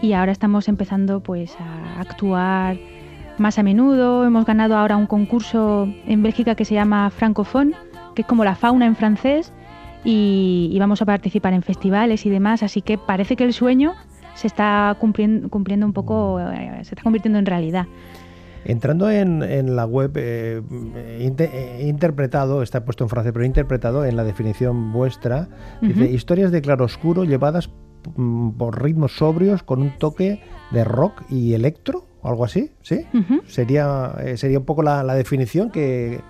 y 0.00 0.12
ahora 0.12 0.30
estamos 0.30 0.68
empezando 0.68 1.24
pues 1.24 1.56
a 1.58 2.00
actuar 2.02 2.76
más 3.38 3.58
a 3.58 3.64
menudo. 3.64 4.24
Hemos 4.24 4.46
ganado 4.46 4.76
ahora 4.76 4.96
un 4.96 5.06
concurso 5.06 5.88
en 6.06 6.22
Bélgica 6.22 6.54
que 6.54 6.64
se 6.64 6.74
llama 6.74 7.10
Francophone, 7.10 7.72
que 8.14 8.22
es 8.22 8.28
como 8.28 8.44
la 8.44 8.54
fauna 8.54 8.86
en 8.86 8.94
francés 8.94 9.52
y, 10.06 10.70
y 10.72 10.78
vamos 10.78 11.02
a 11.02 11.04
participar 11.04 11.52
en 11.52 11.62
festivales 11.62 12.24
y 12.24 12.30
demás, 12.30 12.62
así 12.62 12.80
que 12.80 12.96
parece 12.96 13.36
que 13.36 13.44
el 13.44 13.52
sueño 13.52 13.92
se 14.34 14.46
está 14.46 14.96
cumpliendo, 15.00 15.48
cumpliendo 15.48 15.84
un 15.86 15.92
poco, 15.92 16.40
eh, 16.40 16.70
se 16.84 16.94
está 16.94 17.02
convirtiendo 17.02 17.38
en 17.38 17.46
realidad. 17.46 17.86
Entrando 18.64 19.08
en, 19.10 19.42
en 19.42 19.76
la 19.76 19.84
web, 19.86 20.12
eh, 20.16 20.60
inte- 21.20 21.50
he 21.52 21.86
interpretado, 21.86 22.62
está 22.62 22.84
puesto 22.84 23.04
en 23.04 23.10
francés, 23.10 23.32
pero 23.32 23.44
he 23.44 23.46
interpretado 23.46 24.04
en 24.04 24.16
la 24.16 24.24
definición 24.24 24.92
vuestra, 24.92 25.48
dice, 25.80 26.10
historias 26.10 26.50
de 26.50 26.60
claroscuro 26.62 27.24
llevadas 27.24 27.70
mm, 28.16 28.50
por 28.58 28.82
ritmos 28.82 29.16
sobrios 29.16 29.62
con 29.62 29.80
un 29.82 29.96
toque 29.98 30.40
de 30.72 30.82
rock 30.84 31.22
y 31.30 31.54
electro, 31.54 32.06
o 32.22 32.28
algo 32.28 32.44
así, 32.44 32.72
¿sí? 32.82 33.06
Sería, 33.46 34.12
eh, 34.24 34.36
sería 34.36 34.58
un 34.58 34.64
poco 34.64 34.82
la, 34.82 35.04
la 35.04 35.14
definición 35.14 35.70
que, 35.70 36.20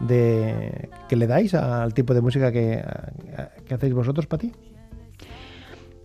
de, 0.00 0.88
que 1.08 1.16
le 1.16 1.26
dais 1.26 1.54
al 1.54 1.94
tipo 1.94 2.14
de 2.14 2.20
música 2.20 2.50
que, 2.52 2.74
a- 2.78 3.50
que 3.66 3.74
hacéis 3.74 3.94
vosotros, 3.94 4.26
Pati. 4.26 4.52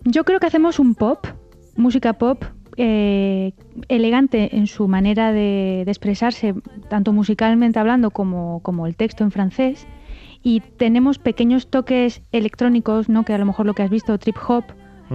Yo 0.05 0.23
creo 0.23 0.39
que 0.39 0.47
hacemos 0.47 0.79
un 0.79 0.95
pop, 0.95 1.25
música 1.75 2.13
pop, 2.13 2.43
eh, 2.77 3.51
elegante 3.89 4.55
en 4.55 4.67
su 4.67 4.87
manera 4.87 5.33
de, 5.33 5.83
de 5.85 5.91
expresarse, 5.91 6.55
tanto 6.89 7.11
musicalmente 7.11 7.79
hablando 7.79 8.11
como, 8.11 8.61
como 8.61 8.87
el 8.87 8.95
texto 8.95 9.23
en 9.23 9.31
francés. 9.31 9.87
Y 10.41 10.61
tenemos 10.61 11.19
pequeños 11.19 11.69
toques 11.69 12.21
electrónicos, 12.31 13.09
¿no? 13.09 13.25
que 13.25 13.33
a 13.33 13.37
lo 13.37 13.45
mejor 13.45 13.65
lo 13.65 13.73
que 13.73 13.83
has 13.83 13.89
visto, 13.89 14.17
trip 14.17 14.37
hop, 14.47 14.63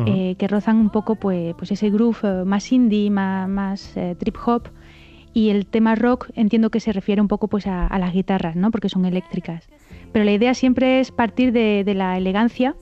eh, 0.06 0.34
que 0.38 0.48
rozan 0.48 0.76
un 0.76 0.90
poco 0.90 1.14
pues, 1.14 1.54
pues 1.56 1.70
ese 1.70 1.88
groove 1.88 2.18
eh, 2.24 2.44
más 2.44 2.70
indie, 2.72 3.08
más, 3.10 3.48
más 3.48 3.96
eh, 3.96 4.16
trip 4.18 4.36
hop. 4.44 4.68
Y 5.34 5.50
el 5.50 5.66
tema 5.66 5.96
rock 5.96 6.30
entiendo 6.34 6.70
que 6.70 6.80
se 6.80 6.92
refiere 6.92 7.20
un 7.20 7.28
poco 7.28 7.48
pues 7.48 7.66
a, 7.66 7.86
a 7.86 7.98
las 7.98 8.14
guitarras, 8.14 8.56
¿no? 8.56 8.70
porque 8.70 8.88
son 8.88 9.04
eléctricas. 9.04 9.68
Pero 10.12 10.24
la 10.24 10.32
idea 10.32 10.54
siempre 10.54 11.00
es 11.00 11.10
partir 11.10 11.52
de, 11.52 11.82
de 11.84 11.94
la 11.94 12.16
elegancia 12.16 12.76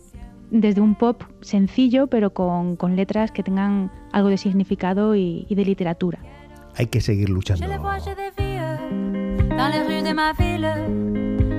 desde 0.50 0.82
un 0.82 0.94
pop 0.94 1.22
sencillo, 1.40 2.08
pero 2.08 2.34
con, 2.34 2.76
con 2.76 2.94
letras 2.94 3.32
que 3.32 3.42
tengan 3.42 3.90
algo 4.12 4.28
de 4.28 4.36
significado 4.36 5.16
y, 5.16 5.46
y 5.48 5.54
de 5.54 5.64
literatura. 5.64 6.18
Hay 6.76 6.86
que 6.86 7.00
seguir 7.00 7.30
luchando. 7.30 7.64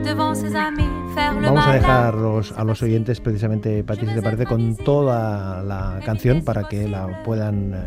Les 0.03 0.15
les 0.15 1.49
Vamos 1.51 1.65
a 1.67 1.73
dejar 1.73 2.15
los- 2.15 2.51
a 2.51 2.63
los 2.63 2.81
oyentes 2.83 3.19
precisamente, 3.21 3.83
Pati, 3.83 4.05
si 4.05 4.13
te 4.13 4.21
parece, 4.21 4.45
con 4.45 4.75
toda 4.75 5.63
la 5.63 5.99
canción 6.05 6.43
para 6.43 6.67
que 6.67 6.87
la 6.89 7.23
puedan 7.23 7.73
eh, 7.73 7.77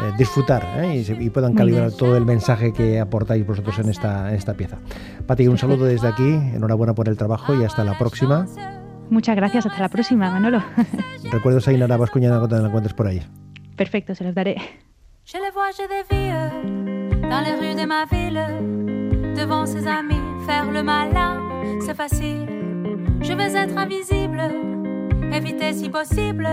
eh, 0.00 0.12
disfrutar 0.16 0.64
¿eh? 0.78 0.96
y, 0.98 1.04
se- 1.04 1.20
y 1.20 1.30
puedan 1.30 1.54
calibrar 1.54 1.90
todo 1.92 2.16
el 2.16 2.24
mensaje 2.24 2.72
que 2.72 3.00
aportáis 3.00 3.44
vosotros 3.46 3.78
en 3.80 3.88
esta, 3.88 4.28
en 4.30 4.36
esta 4.36 4.54
pieza. 4.54 4.78
Pati, 5.26 5.48
un 5.48 5.58
saludo 5.58 5.84
desde 5.86 6.06
aquí, 6.08 6.28
enhorabuena 6.54 6.94
por 6.94 7.08
el 7.08 7.16
trabajo 7.16 7.54
y 7.54 7.64
hasta 7.64 7.82
la 7.84 7.98
próxima. 7.98 8.46
Muchas 9.10 9.34
gracias, 9.36 9.66
hasta 9.66 9.80
la 9.80 9.88
próxima, 9.88 10.30
Manolo. 10.30 10.62
Recuerdos 11.32 11.66
a 11.66 11.72
Inara 11.72 11.96
Bascuñana 11.96 12.38
cuando 12.38 12.60
la 12.60 12.68
encuentres 12.68 12.94
por 12.94 13.08
ahí. 13.08 13.20
Perfecto, 13.76 14.14
se 14.14 14.22
los 14.24 14.34
daré. 14.34 14.56
Je 15.24 15.38
les 15.38 15.52
vois, 15.52 15.70
je 15.76 15.82
filles 16.08 17.28
dans 17.28 17.42
les 17.42 17.56
rues 17.58 17.74
de 17.76 17.86
ma 17.86 18.04
ville, 18.06 19.11
devant 19.36 19.66
ses 19.66 19.86
amis, 19.86 20.20
faire 20.46 20.70
le 20.70 20.82
malin, 20.82 21.40
c'est 21.80 21.96
facile. 21.96 22.46
Je 23.20 23.32
vais 23.32 23.54
être 23.54 23.76
invisible, 23.76 24.40
éviter 25.32 25.72
si 25.72 25.88
possible 25.88 26.48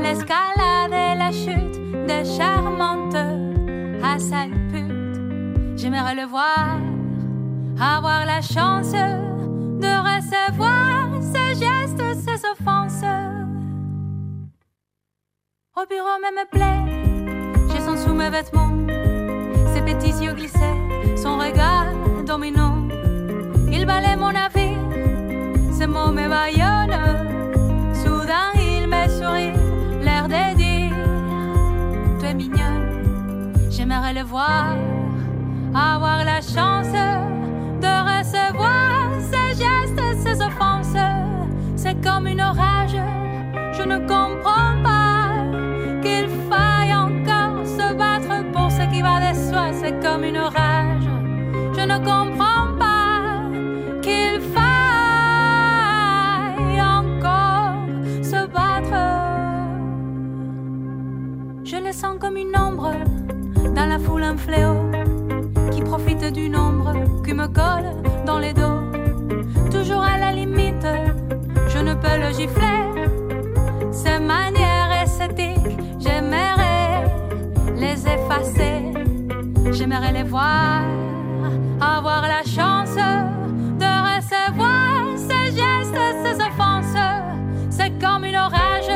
l'escalade 0.00 0.92
et 0.92 1.18
la 1.18 1.32
chute 1.32 1.80
des 2.06 2.24
charmantes 2.24 3.16
à 4.02 4.18
sale 4.18 4.52
pute. 4.70 5.76
J'aimerais 5.76 6.14
le 6.14 6.26
voir, 6.26 6.78
avoir 7.80 8.24
la 8.24 8.40
chance 8.40 8.92
de 8.92 9.92
recevoir 10.08 11.08
ses 11.20 11.54
gestes, 11.60 12.20
ses 12.24 12.40
offenses. 12.48 13.04
Au 15.76 15.86
bureau 15.86 16.16
même 16.22 16.36
me 16.36 16.46
plaît, 16.50 17.70
j'ai 17.70 17.80
son 17.80 17.96
sous 17.96 18.14
mes 18.14 18.30
vêtements, 18.30 18.72
ses 19.74 19.82
petits 19.82 20.24
yeux 20.24 20.32
glissés, 20.32 20.78
son 21.16 21.38
regard 21.38 21.86
dominant. 22.26 22.76
Il 23.70 23.86
balaie 23.86 24.16
mon 24.16 24.34
avis, 24.34 24.76
ses 25.72 25.86
mots 25.86 26.12
me 26.12 26.28
baillonnent. 26.28 27.94
Soudain 27.94 28.52
il 28.54 28.86
me 28.86 29.08
sourit, 29.08 29.52
l'air 30.02 30.28
de 30.28 30.54
dire 30.56 30.92
Tu 32.18 32.26
es 32.26 32.34
mignonne, 32.34 33.52
j'aimerais 33.70 34.14
le 34.14 34.22
voir, 34.22 34.74
avoir 35.74 36.24
la 36.24 36.40
chance 36.40 36.92
de 37.84 37.92
recevoir 38.10 39.10
ses 39.30 39.50
gestes, 39.62 40.02
ses 40.24 40.42
offenses. 40.42 40.96
C'est 41.76 42.00
comme 42.02 42.26
une 42.26 42.40
orage, 42.40 42.96
je 43.72 43.82
ne 43.82 43.98
comprends 43.98 44.74
pas 44.82 45.30
qu'il 46.02 46.28
faille 46.50 46.94
encore 46.94 47.64
se 47.64 47.94
battre 47.94 48.50
pour 48.52 48.70
ce 48.70 48.82
qui 48.92 49.02
va 49.02 49.20
de 49.20 49.36
soi. 49.36 49.66
C'est 49.72 50.00
comme 50.00 50.24
une 50.24 50.38
orage, 50.38 50.95
Comme 62.02 62.36
une 62.36 62.56
ombre 62.56 62.92
dans 63.74 63.86
la 63.86 63.98
foule, 63.98 64.22
un 64.22 64.36
fléau 64.36 64.74
qui 65.70 65.80
profite 65.80 66.24
d'une 66.32 66.54
ombre 66.54 66.92
qui 67.24 67.32
me 67.32 67.46
colle 67.46 67.90
dans 68.26 68.38
les 68.38 68.52
dos. 68.52 68.80
Toujours 69.70 70.02
à 70.02 70.18
la 70.18 70.32
limite, 70.32 70.86
je 71.68 71.78
ne 71.78 71.94
peux 71.94 72.18
le 72.18 72.32
gifler. 72.32 72.82
Ces 73.92 74.18
manières 74.18 75.02
esthétiques, 75.02 75.78
j'aimerais 75.98 77.04
les 77.76 78.06
effacer. 78.06 78.92
J'aimerais 79.72 80.12
les 80.12 80.24
voir, 80.24 80.82
avoir 81.80 82.22
la 82.22 82.42
chance 82.44 82.94
de 82.94 83.90
recevoir 84.08 85.16
ces 85.16 85.46
gestes, 85.52 86.00
ces 86.24 86.36
offenses. 86.42 86.96
C'est 87.70 87.98
comme 87.98 88.24
une 88.24 88.36
orage, 88.36 88.90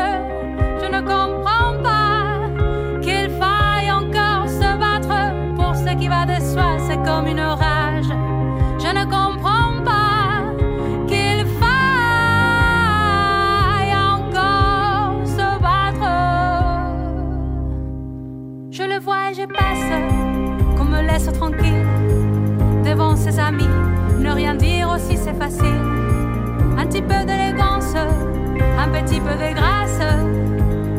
Un 26.78 26.86
petit 26.86 27.02
peu 27.02 27.24
d'élégance, 27.26 27.94
un 27.96 28.88
petit 28.88 29.20
peu 29.20 29.34
de 29.34 29.54
grâce, 29.54 30.00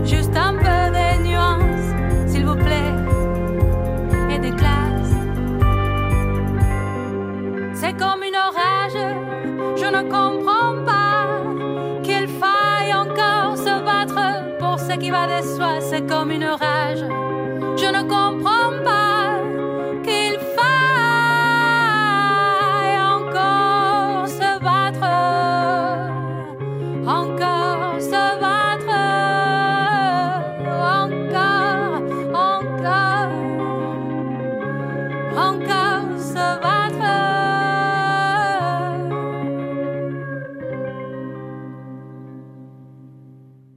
juste 0.04 0.36
un 0.36 0.54
peu 0.54 0.92
de 0.98 1.24
nuance, 1.24 1.86
s'il 2.28 2.46
vous 2.46 2.56
plaît, 2.56 2.94
et 4.30 4.40
des 4.40 4.52
classes. 4.52 5.16
C'est 7.74 7.94
comme 7.94 8.24
une 8.24 8.36
orage, 8.36 9.00
je 9.78 9.86
ne 9.86 10.02
comprends 10.10 10.84
pas 10.86 11.28
qu'il 12.04 12.28
faille 12.28 12.94
encore 12.94 13.58
se 13.58 13.84
battre 13.84 14.58
pour 14.60 14.80
ce 14.80 14.98
qui 14.98 15.12
va 15.12 15.28
de 15.28 15.42
soi. 15.44 15.80
C'est 15.80 16.06
comme 16.08 16.32
une 16.32 16.44
orage, 16.44 17.04
je 17.78 17.86
ne 17.86 18.02
comprends 18.04 18.41